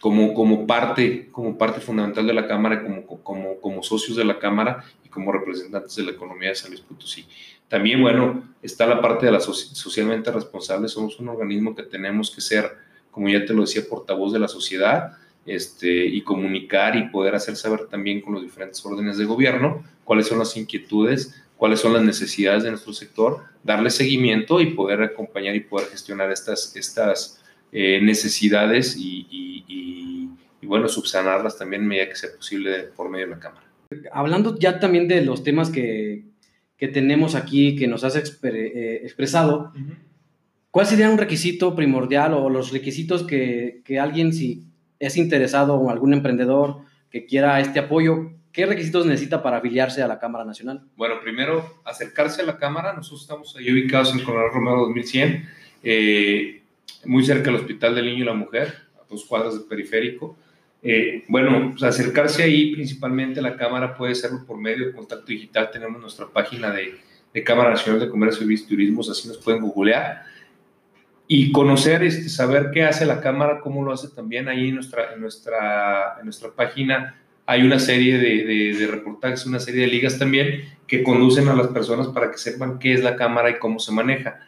[0.00, 4.84] como, como, parte, como parte fundamental de la Cámara, como, como, socios de la Cámara
[5.04, 7.26] y como representantes de la economía de San Luis Potosí.
[7.68, 10.88] También, bueno, está la parte de la socialmente responsable.
[10.88, 12.70] Somos un organismo que tenemos que ser,
[13.10, 17.56] como ya te lo decía, portavoz de la sociedad este, y comunicar y poder hacer
[17.56, 22.02] saber también con los diferentes órdenes de gobierno cuáles son las inquietudes cuáles son las
[22.02, 28.00] necesidades de nuestro sector, darle seguimiento y poder acompañar y poder gestionar estas, estas eh,
[28.02, 30.28] necesidades y,
[30.62, 33.64] bueno, subsanarlas también medida que sea posible por medio de la Cámara.
[34.10, 36.24] Hablando ya también de los temas que,
[36.76, 39.72] que tenemos aquí, que nos has eh, expresado,
[40.72, 44.64] ¿cuál sería un requisito primordial o los requisitos que, que alguien, si
[44.98, 50.06] es interesado o algún emprendedor que quiera este apoyo, ¿Qué requisitos necesita para afiliarse a
[50.06, 50.82] la Cámara Nacional?
[50.94, 52.92] Bueno, primero, acercarse a la Cámara.
[52.92, 55.48] Nosotros estamos ahí ubicados en Coronel Romero 2100,
[55.82, 56.62] eh,
[57.06, 60.36] muy cerca del Hospital del Niño y la Mujer, a dos cuadras del periférico.
[60.82, 65.26] Eh, bueno, pues acercarse ahí principalmente a la Cámara puede ser por medio de contacto
[65.26, 65.70] digital.
[65.70, 66.96] Tenemos nuestra página de,
[67.32, 70.24] de Cámara Nacional de Comercio y Turismos, así nos pueden googlear.
[71.26, 75.14] Y conocer, este, saber qué hace la Cámara, cómo lo hace también ahí en nuestra,
[75.14, 80.64] en nuestra, en nuestra página hay una serie de, reportajes, una serie de ligas también
[80.86, 83.92] que conducen a las personas para que sepan qué es la cámara y cómo se
[83.92, 84.40] maneja.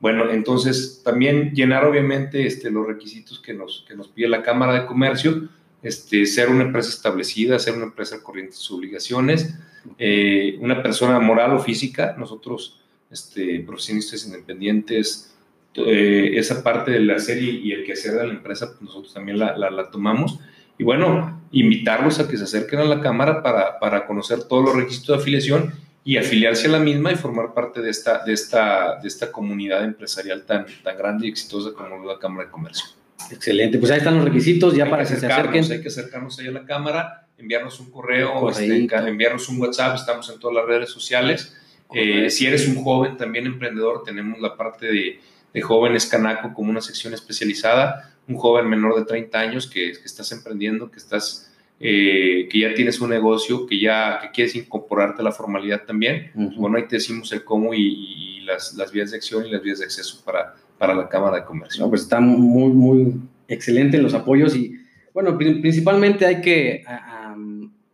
[0.00, 3.84] Bueno, entonces también llenar obviamente este, los requisitos que nos,
[4.14, 5.48] pide la Cámara de Comercio,
[5.82, 9.54] este, ser una empresa establecida, ser una empresa corriente sus obligaciones,
[9.98, 15.36] eh, una persona moral o física, nosotros este, profesionistas independientes,
[15.74, 19.38] eh, esa parte de la serie y el quehacer de la empresa, pues nosotros también
[19.38, 20.40] la tomamos
[20.82, 24.74] y bueno, invitarlos a que se acerquen a la Cámara para, para conocer todos los
[24.74, 28.98] requisitos de afiliación y afiliarse a la misma y formar parte de esta, de esta,
[29.00, 32.84] de esta comunidad empresarial tan, tan grande y exitosa como la Cámara de Comercio.
[33.30, 35.70] Excelente, pues ahí están los requisitos ya para que, se acerquen.
[35.70, 40.28] Hay que acercarnos ahí a la Cámara, enviarnos un correo, este, enviarnos un WhatsApp, estamos
[40.30, 41.56] en todas las redes sociales.
[41.94, 45.20] Eh, si eres un joven también emprendedor, tenemos la parte de,
[45.54, 50.30] de jóvenes Canaco como una sección especializada un joven menor de 30 años que, estás
[50.32, 55.24] emprendiendo, que estás eh, que ya tienes un negocio, que ya que quieres incorporarte a
[55.24, 59.46] la formalidad también, bueno, ahí te decimos el cómo y, las, las, vías de acción
[59.46, 61.88] y las vías de acceso para, para la Cámara de Comercio.
[61.88, 64.78] pues está muy, muy excelente los apoyos y,
[65.14, 66.84] bueno, principalmente hay que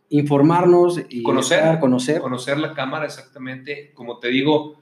[0.09, 2.19] informarnos y conocer, conocer.
[2.19, 4.79] Conocer la Cámara exactamente, como te digo,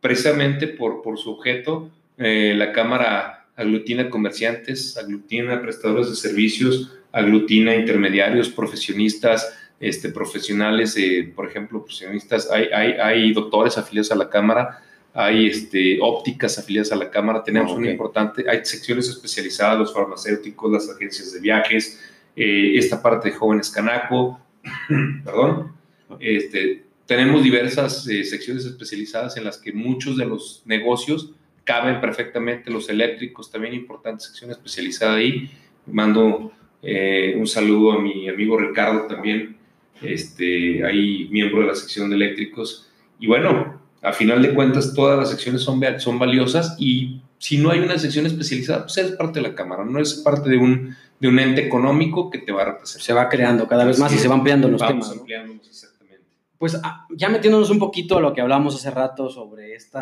[0.00, 7.74] precisamente por, por su objeto, eh, la Cámara aglutina comerciantes, aglutina prestadores de servicios, aglutina
[7.74, 14.28] intermediarios, profesionistas, este, profesionales, eh, por ejemplo, profesionistas, hay, hay, hay, doctores afiliados a la
[14.30, 19.94] Cámara, hay este, ópticas afiliadas a la Cámara, tenemos un importante, hay secciones especializadas, los
[19.94, 22.00] farmacéuticos, las agencias de viajes,
[22.34, 24.40] eh, esta parte de jóvenes canaco,
[25.24, 25.72] perdón,
[26.18, 31.32] este, tenemos diversas eh, secciones especializadas en las que muchos de los negocios
[31.64, 35.50] caben perfectamente, los eléctricos, también importante sección especializada ahí,
[35.86, 39.56] mando eh, un saludo a mi amigo Ricardo también,
[40.02, 42.90] este, ahí miembro de la sección de eléctricos.
[43.18, 47.70] Y bueno, a final de cuentas todas las secciones son, son valiosas y si no
[47.70, 50.94] hay una sección especializada, pues eres parte de la Cámara, no es parte de un,
[51.18, 53.02] de un ente económico que te va a representar.
[53.02, 55.10] Se va creando cada vez más y se van ampliando los temas.
[55.10, 56.24] Ampliándonos, exactamente.
[56.58, 59.98] Pues ah, ya metiéndonos un poquito a lo que hablamos hace rato sobre este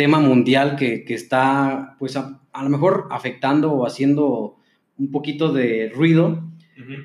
[0.00, 4.56] tema mundial que, que está, pues a, a, lo mejor afectando o haciendo
[4.96, 6.42] un poquito de ruido,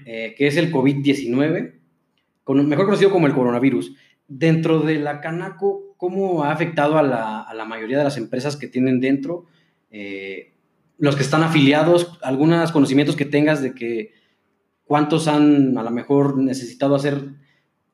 [0.06, 1.74] eh, que es el COVID-19,
[2.48, 3.98] mejor conocido como el coronavirus.
[4.30, 8.56] Dentro de la Canaco, ¿cómo ha afectado a la, a la mayoría de las empresas
[8.56, 9.44] que tienen dentro?
[9.92, 10.54] Eh,
[10.98, 14.14] los que están afiliados, algunos conocimientos que tengas de que
[14.86, 17.34] cuántos han a lo mejor necesitado hacer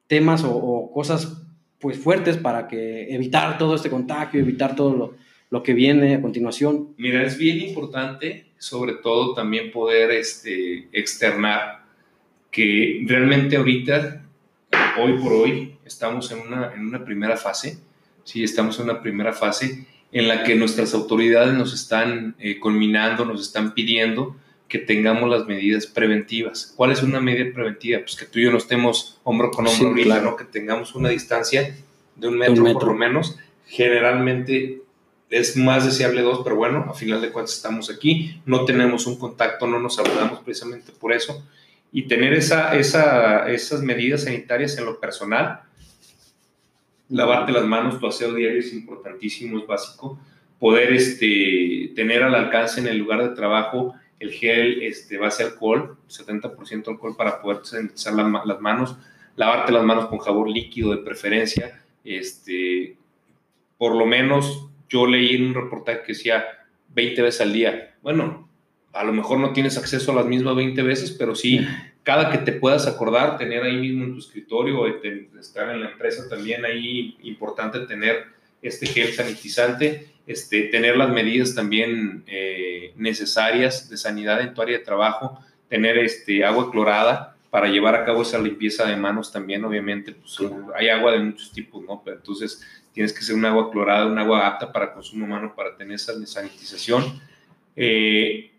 [0.06, 1.41] temas o, o cosas
[1.82, 5.16] pues fuertes para que evitar todo este contagio, evitar todo lo,
[5.50, 6.94] lo que viene a continuación.
[6.98, 11.82] Mira, es bien importante, sobre todo también poder este, externar
[12.52, 14.24] que realmente ahorita,
[15.00, 17.80] hoy por hoy, estamos en una, en una primera fase,
[18.24, 23.42] sí, estamos en una primera fase en la que nuestras autoridades nos están eh, nos
[23.42, 24.36] están pidiendo
[24.72, 26.74] que tengamos las medidas preventivas.
[26.78, 28.00] ¿Cuál es una medida preventiva?
[28.00, 30.38] Pues que tú y yo no estemos hombro con hombro ¿no?
[30.38, 31.76] Que tengamos una distancia
[32.16, 33.38] de un metro, un metro, por lo menos.
[33.68, 34.82] Generalmente
[35.30, 39.20] es más deseable dos, pero bueno, a final de cuentas estamos aquí, no tenemos un
[39.20, 41.46] contacto, no nos saludamos precisamente por eso.
[41.92, 45.64] Y tener esa, esa, esas medidas sanitarias en lo personal,
[47.10, 50.18] lavarte las manos, tu aseo diario es importantísimo, es básico.
[50.62, 55.98] Poder este, tener al alcance en el lugar de trabajo el gel este, base alcohol,
[56.08, 58.96] 70% alcohol para poder sanitizar las manos,
[59.36, 62.98] lavarte las manos con jabón líquido de preferencia, este,
[63.80, 66.46] por lo menos yo leí en un reportaje que decía
[66.90, 67.96] 20 veces al día.
[68.04, 68.48] Bueno,
[68.94, 71.66] a lo mejor no tienes acceso a las mismas 20 veces, pero sí,
[72.04, 74.86] cada que te puedas acordar, tener ahí mismo en tu escritorio,
[75.40, 78.26] estar en la empresa también ahí, importante tener
[78.62, 84.78] este gel sanitizante, este, tener las medidas también eh, necesarias de sanidad en tu área
[84.78, 89.64] de trabajo, tener este, agua clorada para llevar a cabo esa limpieza de manos también,
[89.66, 90.38] obviamente, pues,
[90.76, 92.02] hay agua de muchos tipos, ¿no?
[92.04, 95.76] Pero entonces tienes que ser un agua clorada, un agua apta para consumo humano para
[95.76, 97.22] tener esa sanitización.
[97.76, 98.52] Eh,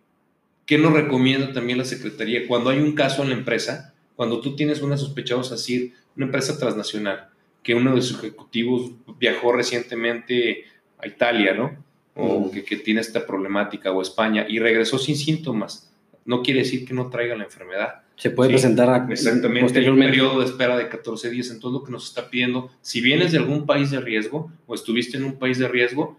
[0.67, 2.47] ¿Qué nos recomienda también la Secretaría?
[2.47, 6.59] Cuando hay un caso en la empresa, cuando tú tienes una sospechosa, así, una empresa
[6.59, 7.29] transnacional,
[7.63, 10.65] que uno de sus ejecutivos viajó recientemente
[11.03, 11.77] a Italia, ¿no?
[12.15, 15.91] O que, que, tiene esta problemática, o España, y regresó sin síntomas,
[16.27, 20.39] no quiere decir que no traiga la enfermedad se puede presentar a, exactamente un periodo
[20.39, 21.51] de espera de 14 días.
[21.51, 24.77] en todo lo que nos está pidiendo, si vienes de algún país de riesgo o
[24.77, 26.17] estuviste en un país de riesgo,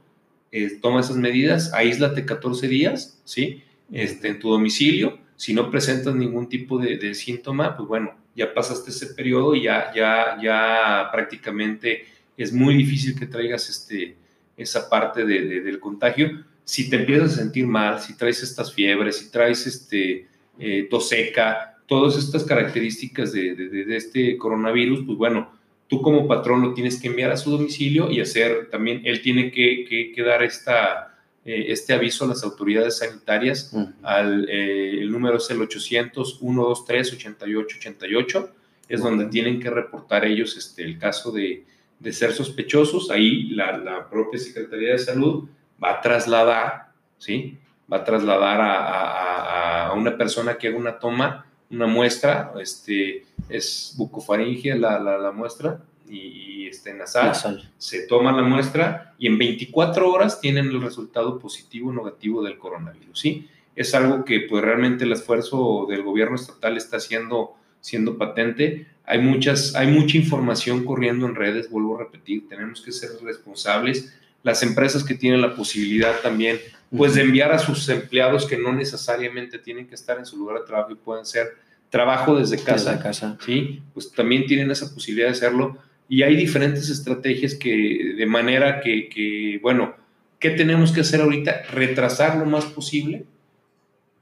[0.52, 3.64] eh, toma esas medidas, aíslate 14 días, ¿sí?
[3.90, 5.18] Este, en tu domicilio.
[5.38, 9.94] Si no presentas ningún tipo de, síntoma, pues bueno, ya pasaste ese periodo y ya,
[9.96, 14.18] ya, ya prácticamente es muy difícil que traigas este,
[14.58, 16.44] esa parte de, del contagio.
[16.64, 20.28] Si te empiezas a sentir mal, si traes estas fiebres, si traes este,
[20.60, 25.52] eh, tos seca, todas estas características de, este coronavirus, pues bueno,
[25.88, 29.52] tú como patrón lo tienes que enviar a su domicilio y hacer también, él tiene
[29.52, 33.76] que, dar esta, eh, este aviso a las autoridades sanitarias.
[34.02, 38.50] al, eh, el número es el 800-123-8888,
[38.88, 41.66] es donde tienen que reportar ellos este, el caso de,
[42.12, 43.10] ser sospechosos.
[43.10, 45.48] Ahí la, la, propia Secretaría de Salud
[45.82, 47.58] va a trasladar, ¿sí?
[47.92, 53.26] Va a trasladar a, a, a una persona que haga una toma una muestra, este,
[53.50, 57.70] es bucofaringia la, la, muestra y, este, nasal.
[57.78, 62.58] Se toma la muestra y en 24 horas tienen el resultado positivo o negativo del
[62.58, 63.50] coronavirus, ¿sí?
[63.76, 68.88] Es algo que pues realmente el esfuerzo del gobierno estatal está haciendo siendo patente.
[69.06, 74.14] Hay, muchas, hay mucha información corriendo en redes, vuelvo a repetir, tenemos que ser responsables.
[74.42, 76.60] Las empresas que tienen la posibilidad también,
[76.96, 80.60] pues de enviar a sus empleados que no necesariamente tienen que estar en su lugar
[80.60, 81.58] de trabajo y pueden ser
[81.90, 83.38] trabajo desde casa, Desde casa.
[83.46, 83.84] ¿sí?
[83.94, 85.78] Pues también tienen esa posibilidad de hacerlo.
[86.08, 89.94] Y hay diferentes estrategias que, de manera que, que, bueno,
[90.40, 91.64] ¿qué tenemos que hacer ahorita?
[91.72, 93.26] Retrasar lo más posible,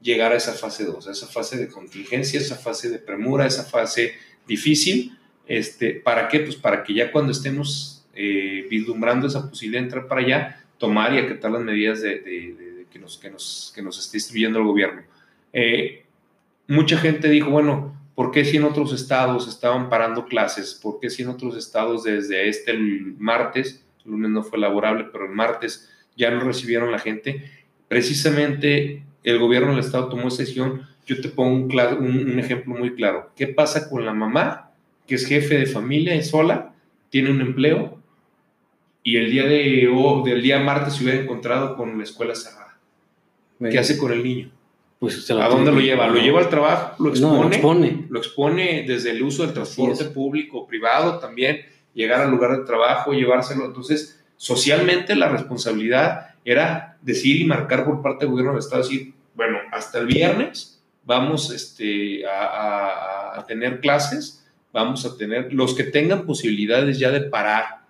[0.02, 3.64] llegar a esa fase 2, a esa fase de contingencia, esa fase de premura, esa
[3.64, 4.14] fase
[4.46, 5.16] difícil.
[5.46, 6.40] Este, ¿Para qué?
[6.40, 11.14] Pues para que ya cuando estemos eh, vislumbrando esa posibilidad de entrar para allá, tomar
[11.14, 15.02] y acatar las medidas de, que, nos, que, nos, que nos esté distribuyendo el gobierno.
[15.52, 16.04] Eh,
[16.66, 20.74] mucha gente dijo, bueno, ¿por qué si en otros estados estaban parando clases?
[20.74, 25.26] ¿Por qué si en otros estados desde este el martes, lunes no fue laborable, pero
[25.26, 27.50] el martes ya no recibieron la gente?
[27.88, 30.86] Precisamente el gobierno del estado tomó esa decisión.
[31.06, 33.30] Yo te pongo un, cla- un- un ejemplo muy claro.
[33.36, 34.70] ¿Qué pasa con la mamá,
[35.06, 36.72] que es jefe de familia y sola,
[37.10, 37.98] tiene un empleo
[39.02, 42.76] y el día de, o del día martes se hubiera encontrado con la escuela cerrada?
[43.70, 44.50] ¿Qué hace con el niño?
[44.98, 46.06] Pues ¿A dónde lo lleva?
[46.08, 47.02] ¿Lo lleva al trabajo?
[47.02, 47.36] ¿Lo expone?
[47.36, 48.06] No, lo expone.
[48.08, 50.08] lo expone desde el uso del transporte es.
[50.10, 51.60] público, privado también,
[51.94, 53.66] llegar al lugar de trabajo, llevárselo.
[53.66, 59.12] Entonces, socialmente la responsabilidad era decir y marcar por parte del gobierno del Estado, decir,
[59.34, 65.74] bueno, hasta el viernes vamos este, a, a- a tener clases, vamos a tener, los
[65.74, 67.82] que tengan posibilidades ya de parar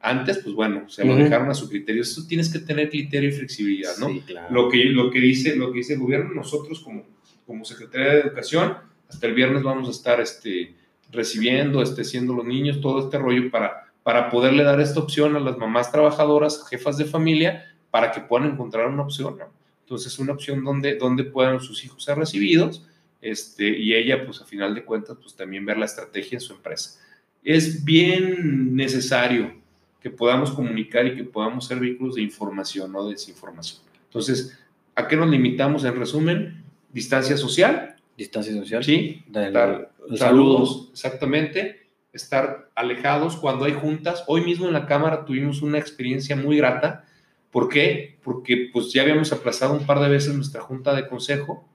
[0.00, 2.02] antes, pues bueno, se lo dejaron a su criterio.
[2.02, 4.08] Eso tienes que tener criterio y flexibilidad, ¿no?
[4.08, 4.46] Sí, claro.
[4.54, 7.04] lo que, lo que dice lo que dice el gobierno, nosotros como,
[7.46, 8.76] como Secretaría de Educación,
[9.08, 10.74] hasta el viernes vamos a estar este,
[11.10, 15.40] recibiendo, este, siendo los niños, todo este rollo para, para poderle dar esta opción a
[15.40, 19.46] las mamás trabajadoras, jefas de familia, para que puedan encontrar una opción, ¿no?
[19.80, 22.86] Entonces, una opción donde, donde puedan sus hijos ser recibidos
[23.22, 26.52] este, y ella, pues a final de cuentas, pues también ver la estrategia en su
[26.52, 27.00] empresa.
[27.42, 29.54] Es bien necesario
[30.00, 33.80] que podamos comunicar y que podamos ser vehículos de información, no de desinformación.
[34.04, 34.58] Entonces,
[34.94, 36.64] ¿a qué nos limitamos en resumen?
[36.92, 38.84] Distancia social, Distancia social.
[38.84, 39.22] ¿sí?
[39.28, 41.86] Del- Estar- el saludos, exactamente.
[42.12, 44.24] Estar alejados cuando hay juntas.
[44.26, 47.04] Hoy mismo en la Cámara tuvimos una experiencia muy grata.
[47.50, 48.18] ¿Por qué?
[48.22, 51.66] Porque pues ya habíamos aplazado un par de veces nuestra junta de consejo.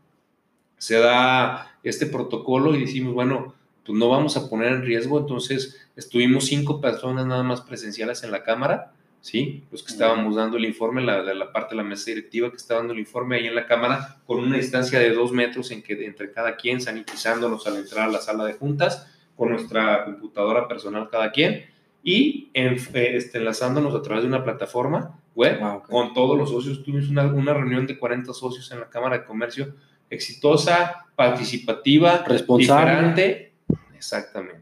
[0.77, 3.55] Se da este protocolo y decimos, bueno,
[3.85, 5.19] pues no vamos a poner en riesgo.
[5.19, 9.63] Entonces estuvimos cinco personas nada más presenciales en la Cámara, ¿sí?
[9.71, 12.75] Los que estábamos dando el informe, la, la parte de la mesa directiva que está
[12.75, 16.05] dando el informe ahí en la Cámara, con una distancia de dos metros en que,
[16.05, 21.09] entre cada quien, sanitizándonos al entrar a la sala de juntas, con nuestra computadora personal
[21.09, 21.65] cada quien,
[22.03, 26.49] y en- eh, este, enlazándonos a través de una plataforma web Ah, con todos los
[26.49, 26.83] socios.
[26.83, 29.73] Tuvimos una, una reunión de 40 socios en la Cámara de Comercio,
[30.09, 32.91] exitosa, participativa, Responsable.
[32.91, 33.53] diferente.
[33.95, 34.61] Exactamente.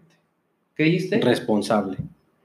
[0.75, 1.19] ¿Qué dijiste?
[1.21, 1.97] Responsable.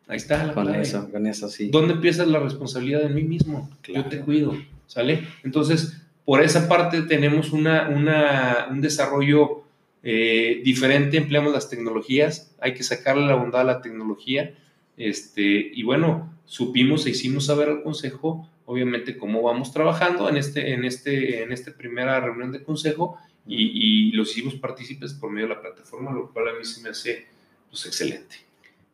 [0.09, 1.68] Ahí está la Con eso, con eso sí.
[1.70, 3.68] ¿Dónde empieza la responsabilidad de mí mismo?
[3.82, 4.04] Claro.
[4.04, 4.54] Yo te cuido,
[4.87, 5.24] ¿sale?
[5.42, 9.62] Entonces, por esa parte tenemos una, una- un desarrollo
[10.09, 14.54] eh, diferente, empleamos las tecnologías, hay que sacarle la bondad a la tecnología,
[14.96, 15.42] este,
[15.74, 20.85] y bueno, supimos e hicimos saber al Consejo, obviamente, cómo vamos trabajando en este, en
[20.85, 25.54] este, en esta primera reunión de Consejo, y, y los hicimos partícipes por medio de
[25.54, 27.26] la plataforma, lo cual a mí se me hace,
[27.70, 28.37] pues, excelente.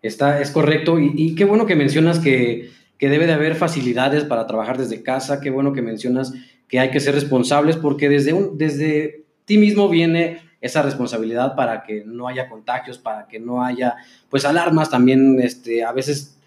[0.03, 0.99] Está, es correcto.
[0.99, 5.03] Y, y qué bueno que mencionas que, que debe de haber facilidades para trabajar desde
[5.03, 5.41] casa.
[5.41, 6.35] Qué bueno que mencionas
[6.69, 11.83] que hay que ser responsables porque desde, un, desde ti mismo viene esa responsabilidad para
[11.83, 13.97] que no haya contagios, para que no haya,
[14.31, 15.39] pues, alarmas también.
[15.41, 16.39] Este, a veces,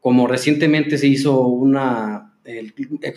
[0.00, 2.72] como recientemente se hizo una, el-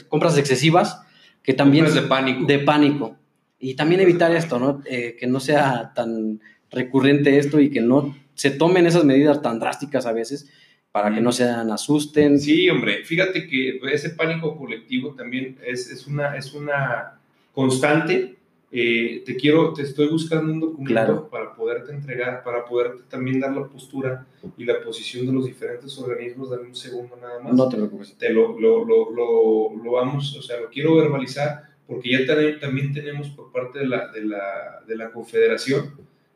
[0.09, 1.01] compras excesivas,
[1.41, 1.85] que también...
[1.85, 2.45] Compras de pánico.
[2.45, 3.15] de pánico.
[3.59, 4.81] Y también evitar esto, ¿no?
[4.85, 9.59] Eh, que no sea tan recurrente esto y que no se tomen esas medidas tan
[9.59, 10.49] drásticas a veces
[10.91, 12.39] para que no se asusten.
[12.39, 17.19] Sí, hombre, fíjate que ese pánico colectivo también es, es una, es una
[17.53, 18.36] constante.
[18.69, 21.29] Eh, te quiero, te estoy buscando un documento Claro.
[21.29, 24.27] para poderte entregar, para poderte también dar la postura
[24.57, 26.49] y la posición de los diferentes organismos.
[26.49, 27.53] Dame un segundo nada más.
[27.53, 28.15] No te preocupes.
[28.17, 32.59] Te lo, lo, lo, lo, lo vamos, o sea, lo quiero verbalizar porque ya tane-
[32.59, 35.93] también tenemos por parte de la, de la, de la Confederación,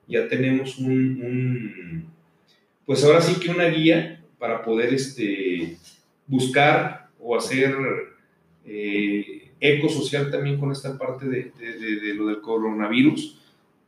[0.07, 0.89] ya tenemos un,
[1.21, 2.05] un,
[2.85, 5.77] pues ahora sí que una guía para poder este,
[6.27, 7.75] buscar o hacer
[8.65, 13.37] eh, eco social también con esta parte de, de- de- de lo del coronavirus.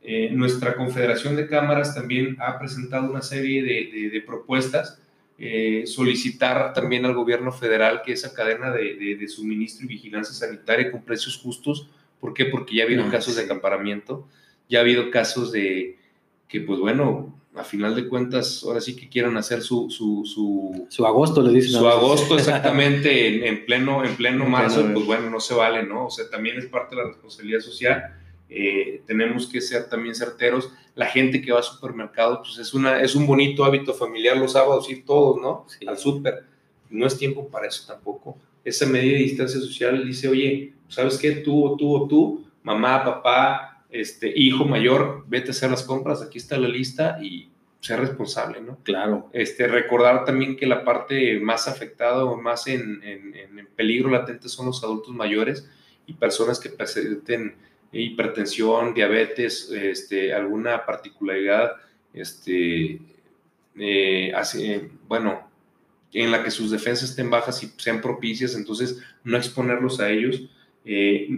[0.02, 5.00] Eh, nuestra Confederación de Cámaras también ha presentado una serie de, de- de propuestas,
[5.38, 10.32] eh, solicitar también al gobierno federal que esa cadena de, de- de suministro y vigilancia
[10.34, 11.88] sanitaria con precios justos,
[12.20, 12.44] ¿por qué?
[12.46, 13.50] Porque ya ha habido Ah, casos de sí.
[13.50, 14.28] acaparamiento,
[14.68, 15.98] ya ha habido casos de,
[16.48, 19.88] que pues bueno, a final de cuentas, ahora sí que quieran hacer su...
[19.90, 21.78] Su, su, su agosto, le dicen.
[21.78, 26.06] Su agosto exactamente en, pleno, en pleno marzo, pues bueno, no se vale, ¿no?
[26.06, 28.14] O sea, también es parte de la responsabilidad social.
[28.48, 30.70] Eh, tenemos que ser también certeros.
[30.96, 34.52] La gente que va al supermercado, pues es, una, es un bonito hábito familiar los
[34.52, 35.66] sábados, ir todos, ¿no?
[35.86, 36.44] Al súper.
[36.90, 38.36] No es tiempo para eso tampoco.
[38.64, 41.32] Esa medida de distancia social dice, oye, ¿sabes qué?
[41.32, 46.58] Tú tú tú, mamá, papá, este, hijo mayor, vete a hacer las compras, aquí está
[46.58, 48.78] la lista y ser responsable, ¿no?
[48.82, 49.30] Claro.
[49.32, 53.00] Este, recordar también que la parte más afectada o más en,
[53.76, 55.70] peligro latente son los adultos mayores
[56.08, 57.54] y personas que presenten
[57.92, 61.76] hipertensión, diabetes, este, alguna particularidad,
[62.12, 63.00] este,
[63.78, 65.48] eh, bueno,
[66.12, 70.42] en la que sus defensas estén bajas y sean propicias, entonces no exponerlos a ellos.
[70.84, 71.28] Eh,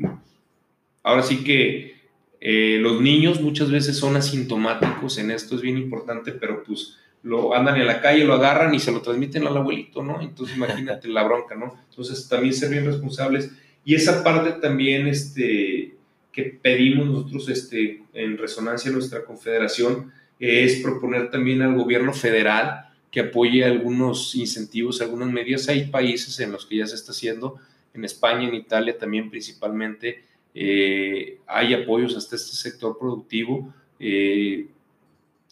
[1.03, 1.95] ahora sí que
[2.41, 7.55] eh, los niños muchas veces son asintomáticos en esto, es bien importante, pero pues lo
[7.55, 10.20] andan en la calle, lo agarran y se lo transmiten al abuelito, ¿no?
[10.20, 11.76] Entonces imagínate la bronca, ¿no?
[11.91, 13.51] Entonces también ser bien responsables.
[13.84, 15.95] Y esa parte también este,
[16.30, 22.91] que pedimos nosotros este, en resonancia en nuestra confederación es proponer también al gobierno federal
[23.11, 25.68] que apoye algunos incentivos, algunas medidas.
[25.68, 27.57] Hay países en los que ya se está haciendo,
[27.95, 30.22] en España, en Italia también principalmente,
[30.59, 33.75] eh, hay apoyos hasta este sector productivo.
[34.01, 34.69] Eh,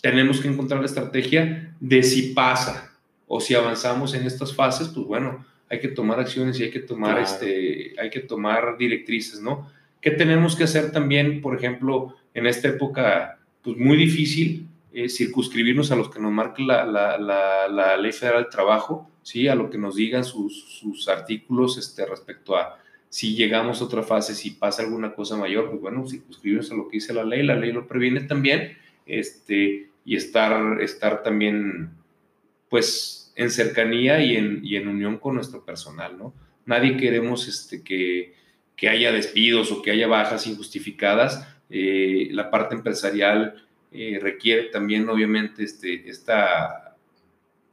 [0.01, 2.97] tenemos que encontrar la estrategia de si pasa
[3.29, 6.81] o si avanzamos en estas fases, pues bueno, hay que tomar acciones y hay que
[6.81, 9.71] tomar, este, hay que tomar directrices, ¿no?
[10.01, 15.91] ¿Qué tenemos que hacer también, por ejemplo, en esta época pues muy difícil, eh, circunscribirnos
[15.91, 17.19] a los que nos marca la, la,
[17.69, 19.49] la, Ley Federal del Trabajo, ¿sí?
[19.49, 22.79] a lo que nos digan sus, sus artículos este, respecto a
[23.15, 26.75] si llegamos a otra fase, si pasa alguna cosa mayor, pues bueno, si suscribimos a
[26.75, 31.91] lo que dice la ley, la ley lo previene también, este, y estar, estar también,
[32.69, 36.35] pues, en cercanía y en, y en unión con nuestro personal, ¿no?
[36.67, 38.35] Nadie queremos este, que,
[38.75, 41.47] que haya despidos o que haya bajas injustificadas.
[41.71, 46.94] Eh, la parte empresarial eh, requiere también, obviamente, este, esta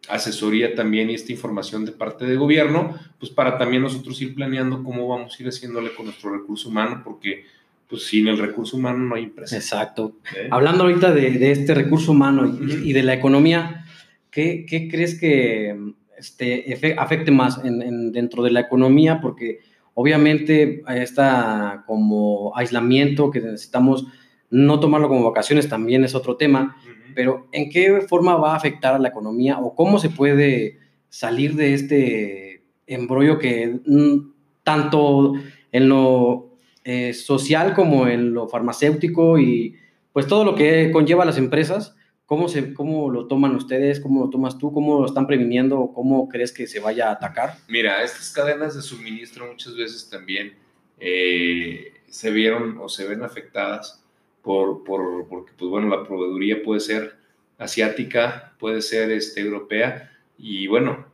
[0.09, 4.83] asesoría también y esta información de parte del gobierno, pues para también nosotros ir planeando
[4.83, 7.45] cómo vamos a ir haciéndole con nuestro recurso humano, porque
[7.87, 9.55] pues sin el recurso humano no hay empresa.
[9.55, 10.15] Exacto.
[10.35, 10.47] ¿Eh?
[10.49, 13.85] Hablando ahorita de, este recurso humano y, de la economía,
[14.31, 15.77] ¿qué, qué crees que
[16.17, 19.19] este, afecte más en, dentro de la economía?
[19.21, 19.59] Porque
[19.93, 24.07] obviamente está como aislamiento que necesitamos
[24.49, 26.75] no tomarlo como vacaciones también es otro tema
[27.15, 31.55] pero ¿en qué forma va a afectar a la economía o cómo se puede salir
[31.55, 34.31] de este embrollo que mm,
[34.63, 35.33] tanto
[35.71, 39.75] en lo eh, social como en lo farmacéutico y
[40.13, 41.95] pues todo lo que conlleva las empresas,
[42.25, 43.99] ¿cómo, se, ¿cómo lo toman ustedes?
[43.99, 44.73] ¿Cómo lo tomas tú?
[44.73, 45.91] ¿Cómo lo están previniendo?
[45.93, 47.55] ¿Cómo crees que se vaya a atacar?
[47.67, 50.53] Mira, estas cadenas de suministro muchas veces también
[50.99, 54.03] eh, se vieron o se ven afectadas
[54.41, 57.15] por, por, porque, pues bueno, la proveeduría puede ser
[57.57, 61.05] asiática, puede ser este, europea, y bueno,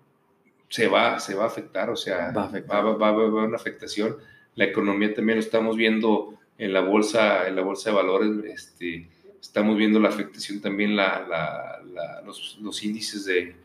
[0.70, 4.18] se va, se va a afectar, o sea, va a, va, a haber una afectación.
[4.56, 9.08] La economía también lo estamos viendo en la bolsa, en la bolsa de valores, este,
[9.42, 13.56] estamos viendo la afectación también, la, la, los, los, índices de,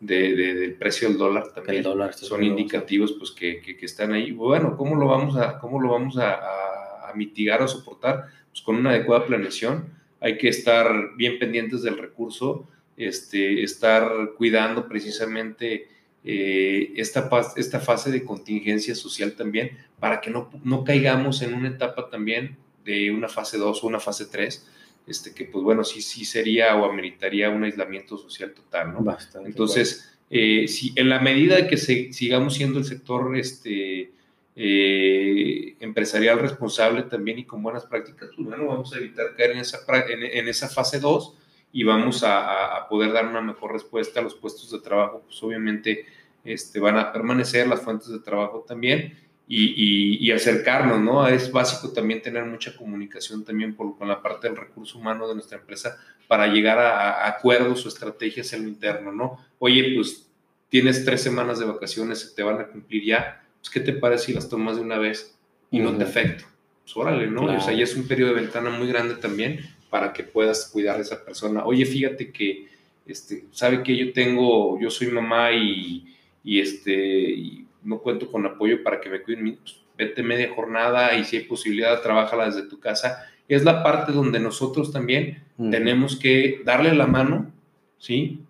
[0.00, 4.32] de, del precio del dólar también son indicativos pues que, que, están ahí.
[4.32, 8.26] Bueno, ¿cómo lo vamos a, cómo lo vamos a, a mitigar o soportar?
[8.52, 9.86] Pues con una adecuada planeación.
[10.20, 15.88] Hay que estar bien pendientes del recurso, este, estar cuidando precisamente
[16.24, 21.68] eh, esta, esta fase de contingencia social también, para que no, no caigamos en una
[21.68, 24.68] etapa también de una fase 2 o una fase 3,
[25.06, 29.16] este, que pues bueno, sí, sí sería o ameritaría un aislamiento social total, ¿no?
[29.44, 34.12] Entonces, eh, si en la medida que se, sigamos siendo el sector este,
[34.54, 39.58] eh, empresarial responsable también y con buenas prácticas, pues bueno, vamos a evitar caer en
[39.58, 39.78] esa,
[40.08, 41.38] en, esa fase 2
[41.72, 46.04] y vamos a, poder dar una mejor respuesta a los puestos de trabajo, pues obviamente
[46.44, 51.26] este, van a permanecer las fuentes de trabajo también y, acercarnos, ¿no?
[51.28, 55.34] Es básico también tener mucha comunicación también por, con la parte del recurso humano de
[55.34, 59.38] nuestra empresa para llegar a, a acuerdos o estrategias en lo interno, ¿no?
[59.58, 60.30] Oye, pues
[60.68, 64.26] tienes tres semanas de vacaciones, se te van a cumplir ya, pues, ¿qué te parece
[64.26, 65.38] si las tomas de una vez
[65.70, 66.44] y no te afecta?
[66.82, 67.44] Pues órale, ¿no?
[67.44, 70.98] O sea, ya es un periodo de ventana muy grande también para que puedas cuidar
[70.98, 71.64] a esa persona.
[71.64, 72.66] Oye, fíjate que,
[73.06, 78.82] este, sabe que yo tengo, yo soy mamá y, y este, no cuento con apoyo
[78.82, 82.80] para que me cuiden, pues, vete media jornada y si hay posibilidad, trabájala desde tu
[82.80, 83.28] casa.
[83.46, 87.52] es la parte donde nosotros también tenemos que darle la mano,
[87.98, 88.40] ¿sí?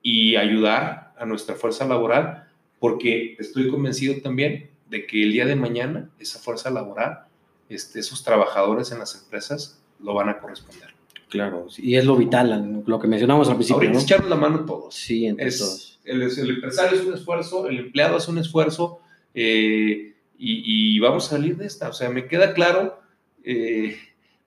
[0.00, 2.49] Y ayudar a nuestra fuerza laboral,
[2.80, 7.26] porque estoy convencido también de que el día de mañana esa fuerza laboral,
[7.68, 10.90] este, esos trabajadores en las empresas, lo van a corresponder.
[11.28, 13.76] Claro, y es lo vital, lo que mencionamos al principio.
[13.76, 14.00] Ahorita ¿no?
[14.00, 14.92] echarnos la mano todos.
[14.92, 16.00] Sí, entre es, todos.
[16.04, 18.98] El, el, empresario es un esfuerzo, el empleado es un esfuerzo,
[19.32, 21.88] eh, y, y, vamos a salir de esta.
[21.88, 22.98] O sea, me queda claro,
[23.44, 23.96] eh,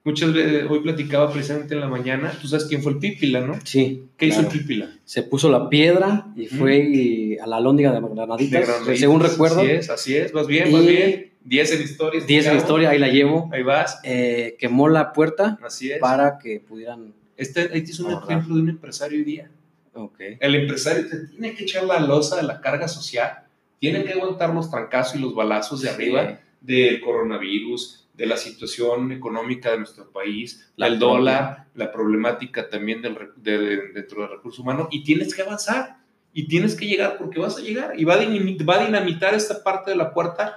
[0.04, 3.58] muchas veces, hoy platicaba precisamente en la mañana, tú sabes quién fue el Pípila, ¿no?
[3.64, 4.08] Sí.
[4.16, 4.42] ¿Qué claro.
[4.42, 4.90] hizo el Pípila?
[5.04, 7.42] Se puso la piedra y fue mm.
[7.42, 9.60] a la lóndiga de Granaditas, de Granaditas, según recuerdo.
[9.60, 11.34] Así es, así es, vas bien, vas bien.
[11.44, 12.20] 10 en historia.
[12.26, 13.50] 10 en historia, ahí la llevo.
[13.52, 14.00] Ahí vas.
[14.02, 15.98] Eh, quemó la puerta así es.
[15.98, 17.12] para que pudieran.
[17.36, 18.30] Este, este es un ahorrar.
[18.30, 19.50] ejemplo de un empresario hoy día.
[19.92, 20.38] Okay.
[20.40, 23.44] El empresario te tiene que echar la losa de la carga social,
[23.78, 29.12] tiene que aguantar los trancazos y los balazos de arriba del coronavirus, de la situación
[29.12, 34.30] económica de nuestro país, la del dólar, la problemática también del, de, de, dentro del
[34.30, 35.98] recurso humano, y tienes que avanzar,
[36.32, 39.62] y tienes que llegar porque vas a llegar, y va a, va a dinamitar esta
[39.62, 40.56] parte de la puerta,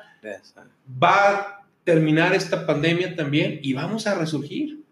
[1.02, 4.84] va a terminar esta pandemia también, y vamos a resurgir.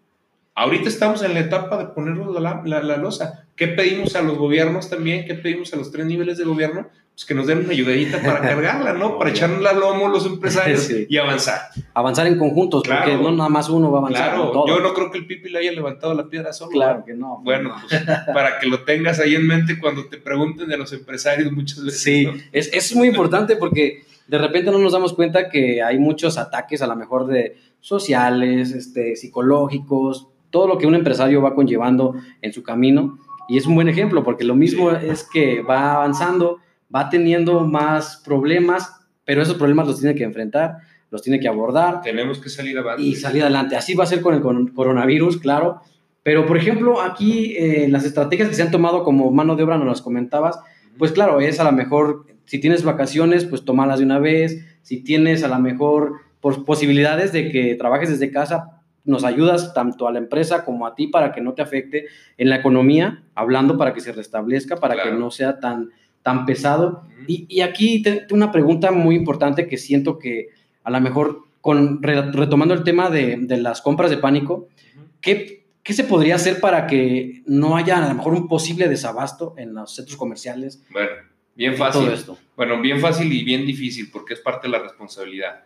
[0.58, 3.46] Ahorita estamos en la etapa de ponernos la, la, la losa.
[3.58, 5.26] ¿Qué pedimos a los gobiernos también?
[5.26, 6.88] ¿Qué pedimos a los tres niveles de gobierno?
[7.14, 9.20] Pues que nos den una ayudadita para cargarla, ¿no?
[9.20, 11.08] Para echarnos la lomo los empresarios sí.
[11.10, 11.60] y avanzar.
[11.94, 13.04] Avanzar en conjuntos, claro.
[13.04, 14.30] porque no nada más uno va a avanzar.
[14.30, 14.68] Claro, todo.
[14.68, 16.72] yo no creo que el Pipi le haya levantado la piedra solo.
[16.72, 17.42] Claro que no.
[17.44, 18.02] Bueno, pues
[18.34, 22.02] para que lo tengas ahí en mente cuando te pregunten de los empresarios muchas veces.
[22.02, 22.34] Sí, ¿no?
[22.54, 26.82] es, es muy importante porque de repente no nos damos cuenta que hay muchos ataques
[26.82, 32.54] a lo mejor de sociales, este, psicológicos, todo lo que un empresario va conllevando en
[32.54, 33.20] su camino.
[33.50, 36.60] Y es un buen ejemplo, porque lo mismo es que va avanzando,
[36.96, 38.90] va teniendo más problemas,
[39.26, 40.78] pero esos problemas los tiene que enfrentar,
[41.12, 42.00] los tiene que abordar.
[42.02, 43.04] Tenemos que salir adelante.
[43.04, 43.76] Y salir adelante.
[43.76, 45.82] Así va a ser con el coronavirus, claro.
[46.24, 49.78] Pero, por ejemplo, aquí eh, las estrategias que se han tomado como mano de obra,
[49.78, 50.58] nos las comentabas,
[50.98, 54.66] pues claro, es a lo mejor, si tienes vacaciones, pues tomarlas de una vez.
[54.84, 58.75] Si tienes a lo mejor por posibilidades de que trabajes desde casa,
[59.06, 62.50] nos ayudas tanto a la empresa como a ti para que no te afecte en
[62.50, 65.12] la economía, hablando para que se restablezca, para claro.
[65.12, 65.92] que no sea tan,
[66.24, 67.04] tan pesado.
[67.04, 67.26] Uh -huh.
[67.28, 70.50] y, y, aquí te, una pregunta muy importante que siento que
[70.84, 75.08] a lo mejor, con, retomando el tema de, de las compras de pánico, uh -huh.
[75.22, 79.54] ¿qué, ¿qué, se podría hacer para que no haya a lo mejor un posible desabasto
[79.58, 80.84] en los centros comerciales?
[80.92, 81.12] Bueno,
[81.56, 82.02] bien fácil.
[82.02, 82.38] Todo esto?
[82.56, 85.64] Bueno, bien fácil y bien difícil porque es parte de la responsabilidad.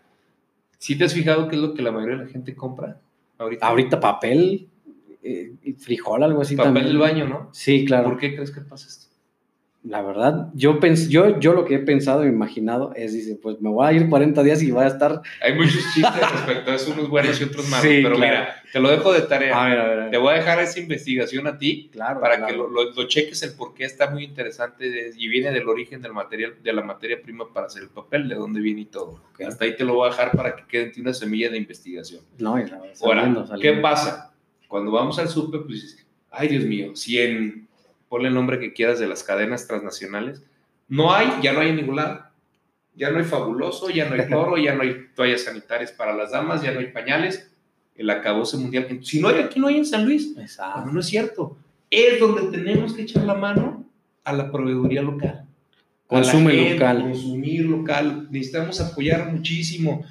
[0.78, 3.00] ¿Sí te has fijado qué es lo que la mayoría de la gente compra?
[3.40, 4.70] Ahorita, ahorita papel,
[5.24, 6.56] eh, frijol, algo así.
[6.56, 6.88] Papel también.
[6.88, 7.50] del baño, ¿no?
[7.54, 8.10] Sí, claro.
[8.10, 9.09] ¿Por qué crees que pasa esto?
[9.82, 13.62] La verdad, yo, pens yo, yo lo que he pensado e imaginado es, dice, pues
[13.62, 15.22] me voy a ir 40 días y voy a estar...
[15.42, 18.40] Hay muchos chistes respecto a eso, unos buenos y otros malos, sí, pero claro.
[18.40, 19.58] mira, te lo dejo de tarea.
[19.58, 20.12] A ver, a ver, a ver.
[20.12, 22.52] Te voy a dejar esa investigación a ti claro, para claro.
[22.52, 26.02] que lo, lo, lo, cheques el por qué está muy interesante y viene del origen
[26.02, 29.22] del material, de la materia prima para hacer el papel, de dónde viene y todo.
[29.34, 29.46] Okay.
[29.46, 32.22] Hasta ahí te lo voy a dejar para que quede una semilla de investigación.
[32.38, 33.62] No, ya, Ahora, saliendo, saliendo.
[33.78, 34.34] ¿qué pasa?
[34.68, 37.69] Cuando vamos al súper, pues ay Dios mío, 100
[38.10, 40.44] ponle el nombre que quieras de las cadenas transnacionales,
[40.90, 42.26] no hay, ya no hay en ningún lado.
[42.96, 46.32] Ya no hay fabuloso, ya no hay cloro, ya no hay toallas sanitarias para las
[46.32, 47.52] damas, ya no hay pañales.
[47.96, 49.00] El acabose mundial.
[49.04, 50.36] Si no hay aquí, no hay en San Luis.
[50.38, 50.86] Exacto.
[50.86, 51.58] No, no es cierto.
[51.90, 53.86] Es donde tenemos que echar la mano
[54.24, 55.46] a la proveeduría local.
[56.08, 57.02] Consume gente, local.
[57.04, 58.28] Consumir local.
[58.32, 60.06] Necesitamos apoyar muchísimo.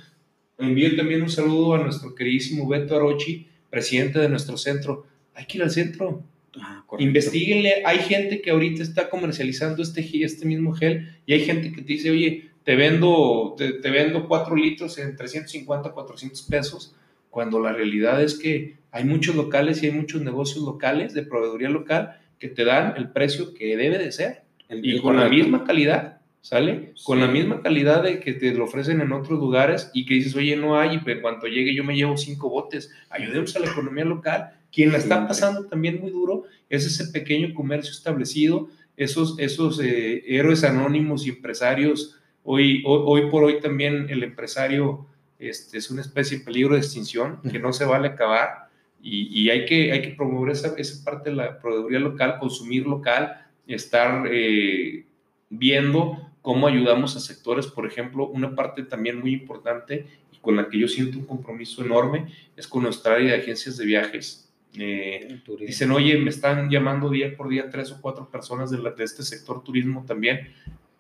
[0.59, 5.07] Envío también un saludo a nuestro queridísimo Beto Arochi, presidente de nuestro centro.
[5.35, 6.23] Hay que ir al centro
[6.61, 11.73] Ah, Investíguenle, hay gente que ahorita está comercializando este, este mismo gel y hay gente
[11.73, 16.95] que te dice, oye, te vendo, te, te vendo 4 litros en 350, 400 pesos,
[17.31, 21.69] cuando la realidad es que hay muchos locales y hay muchos negocios locales de proveeduría
[21.69, 25.25] local que te dan el precio que debe de ser el, y el con correcto.
[25.25, 26.93] la misma calidad, ¿sale?
[26.95, 27.05] Sí.
[27.05, 30.35] Con la misma calidad de que te lo ofrecen en otros lugares y que dices,
[30.37, 33.71] oye, no hay, pero en cuanto llegue yo me llevo cinco botes, ayudemos a la
[33.71, 39.39] economía local quien la está pasando también muy duro es ese pequeño comercio establecido, esos,
[39.39, 42.21] esos eh, héroes anónimos y empresarios.
[42.45, 45.07] Hoy, hoy, hoy, por hoy también el empresario
[45.39, 48.69] este, es una especie en peligro de extinción que no se vale acabar
[49.01, 52.87] y, y hay, que, hay que promover esa, esa, parte de la proveeduría local, consumir
[52.87, 55.07] local, estar eh,
[55.49, 60.69] viendo cómo ayudamos a sectores, por ejemplo, una parte también muy importante y con la
[60.69, 64.48] que yo siento un compromiso enorme es con nuestra área de agencias de viajes
[64.81, 68.91] eh, dicen, oye, me están llamando día por día tres o cuatro personas de, la,
[68.91, 70.53] de, este sector turismo también.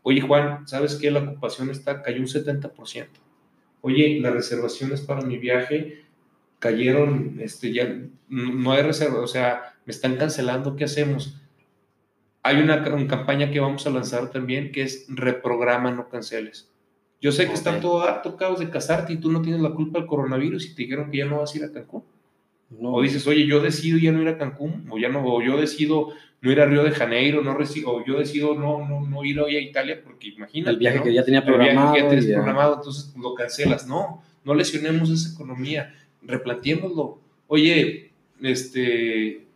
[0.02, 1.10] Oye, Juan, ¿sabes qué?
[1.10, 3.06] La ocupación está, cayó un 70%.
[3.80, 6.04] Oye, las reservaciones para mi viaje
[6.58, 7.96] cayeron, este, ya
[8.28, 11.40] no hay reserva, o sea, me están cancelando, ¿qué hacemos?
[12.42, 16.70] Hay una, campaña que vamos a lanzar también que es reprograma, no canceles.
[17.20, 19.98] Yo sé que está todo harto caos de casarte y tú no tienes la culpa
[19.98, 22.04] del coronavirus y te dijeron que ya no vas a ir a Cancún.
[22.76, 25.58] O dices, oye, yo decido ya no ir a Cancún, o ya no, o yo
[25.58, 26.10] decido
[26.40, 29.56] no ir a Río de Janeiro, no o yo decido no, no, no ir hoy
[29.56, 30.72] a Italia, porque imagínate.
[30.72, 31.70] El viaje que ya tenía programado.
[31.70, 33.86] El viaje que ya tienes programado, entonces lo cancelas.
[33.86, 37.18] No, no lesionemos esa economía, replanteémoslo.
[37.46, 38.12] Oye,
[38.42, 39.46] este,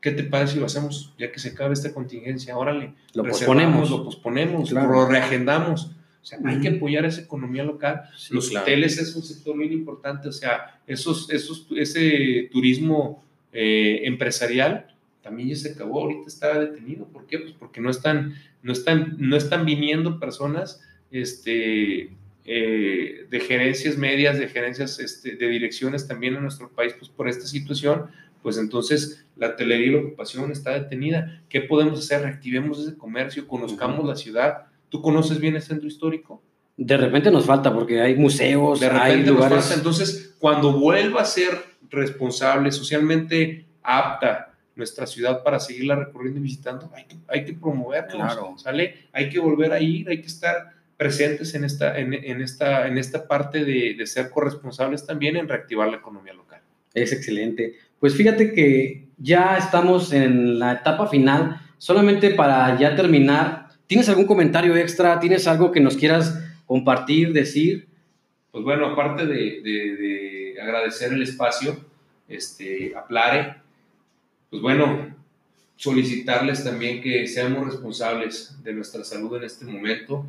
[0.00, 2.56] ¿qué te parece si lo hacemos ya que se acabe esta contingencia?
[2.56, 5.90] Órale, lo posponemos, lo posponemos, lo reagendamos.
[6.22, 8.02] O sea, hay que apoyar esa economía local.
[8.30, 14.86] Los hoteles es un sector muy importante, o sea, esos, esos, ese turismo eh, empresarial
[15.22, 17.06] también ya se acabó, ahorita está detenido.
[17.06, 17.38] ¿Por qué?
[17.38, 22.10] Pues porque no están, no están, no están viniendo personas este,
[22.44, 27.28] eh, de gerencias medias, de gerencias este, de direcciones también en nuestro país, pues por
[27.28, 28.06] esta situación,
[28.42, 31.42] pues entonces la hotelería y la ocupación está detenida.
[31.48, 32.22] ¿Qué podemos hacer?
[32.22, 34.66] Reactivemos ese comercio, conozcamos la ciudad.
[34.90, 36.42] ¿Tú conoces bien el centro histórico?
[36.76, 39.56] De repente nos falta porque hay museos, de hay lugares.
[39.56, 39.74] Nos falta.
[39.76, 46.90] Entonces, cuando vuelva a ser responsable, socialmente apta nuestra ciudad para seguirla recorriendo y visitando,
[46.94, 49.08] hay que, hay que promoverla, ¿sale?
[49.12, 52.12] Hay que volver a ir, hay que estar presentes en esta, en,
[52.42, 56.60] esta, en esta parte de, de ser corresponsables también en reactivar la economía local.
[56.92, 57.74] Es excelente.
[57.98, 61.60] Pues fíjate que ya estamos en la etapa final.
[61.78, 65.18] Solamente para ya terminar, ¿tienes algún comentario extra?
[65.18, 67.88] ¿Tienes algo que nos quieras compartir, decir?
[68.52, 71.76] Pues bueno, aparte de, de, agradecer el espacio,
[72.28, 73.56] este, a Plare,
[74.48, 75.12] pues bueno,
[75.74, 80.24] solicitarles también que seamos responsables de nuestra salud en este momento,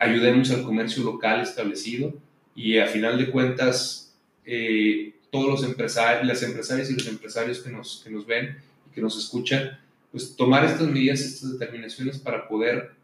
[0.00, 2.12] ayudemos al comercio local establecido
[2.56, 7.70] y a final de cuentas eh, todos los empresarios, las empresarias y los empresarios que
[7.70, 8.58] nos, que nos ven
[8.90, 9.78] y que nos escuchan,
[10.10, 12.95] pues tomar estas medidas, estas determinaciones para poder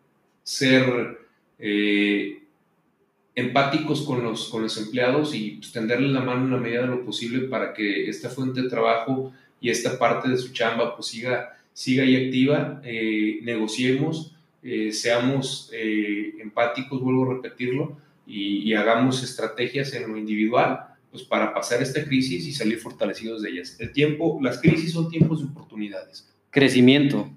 [0.43, 1.18] ser
[1.59, 2.43] eh,
[3.34, 6.88] empáticos con los, con los empleados y pues, tenderles la mano en la medida de
[6.88, 11.09] lo posible para que esta fuente de trabajo y esta parte de su chamba pues
[11.09, 19.22] siga, siga ahí activa, eh, negociemos, eh, seamos empáticos, vuelvo a repetirlo, y, y hagamos
[19.22, 23.76] estrategias en lo individual pues para pasar esta crisis y salir fortalecidos de ellas.
[23.78, 26.26] El tiempo, las crisis son tiempos de oportunidades.
[26.51, 27.30] Crecimiento.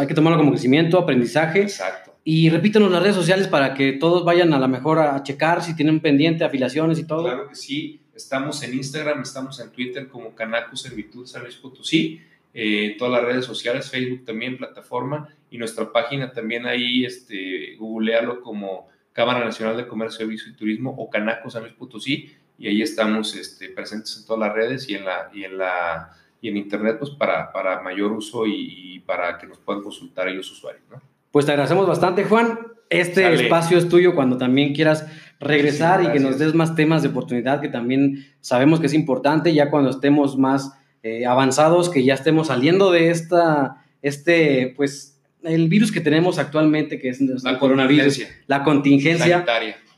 [0.00, 1.62] Hay que tomarlo como crecimiento, aprendizaje.
[1.62, 2.07] Exacto.
[2.30, 5.74] Y repítanos las redes sociales para que todos vayan a la mejor a checar si
[5.74, 7.22] tienen pendiente afiliaciones y todo.
[7.24, 8.02] Claro que sí.
[8.14, 12.20] Estamos en Instagram, estamos en Twitter como Canaco Servitud Luis Potosí.
[12.52, 18.42] Eh, todas las redes sociales, Facebook también, plataforma, y nuestra página también ahí, este, googlealo
[18.42, 22.82] como Cámara Nacional de Comercio, Servicio y Turismo o Canaco San Luis Potosí y ahí
[22.82, 26.12] estamos este, presentes en todas las redes y en, la, y en, la,
[26.42, 30.34] y en Internet pues para, para mayor uso y, para que nos puedan consultar ahí
[30.34, 30.84] los usuarios.
[30.90, 31.00] ¿no?
[31.30, 32.58] Pues te agradecemos bastante, Juan.
[32.90, 35.06] Este espacio es tuyo cuando también quieras
[35.40, 39.52] regresar y que nos des más temas de oportunidad que también sabemos que es importante
[39.54, 40.72] ya cuando estemos más
[41.02, 46.98] eh, avanzados, que ya estemos saliendo de esta, este, pues, el virus que tenemos actualmente,
[46.98, 49.44] que es el coronavirus, la contingencia.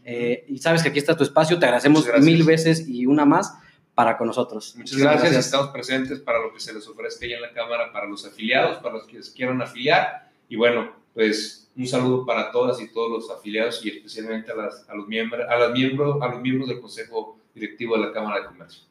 [0.05, 3.55] Eh, y sabes que aquí está tu espacio, te agradecemos mil veces y una más
[3.95, 4.75] para con nosotros.
[4.77, 5.37] Muchas, gracias.
[5.37, 8.79] estamos presentes para lo que se les ofrezca ahí en la Cámara, para los afiliados,
[8.79, 10.31] para los que quieran afiliar.
[10.49, 14.89] Y bueno, pues un saludo para todas y todos los afiliados y especialmente a, las,
[14.89, 18.47] a, los, miembros, a, miembros, a los miembros del Consejo Directivo de la Cámara de
[18.47, 18.83] Comercio.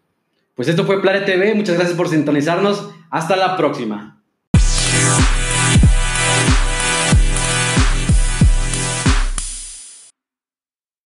[0.56, 4.19] Pues esto fue Plare TV, muchas gracias por sintonizarnos, hasta la próxima.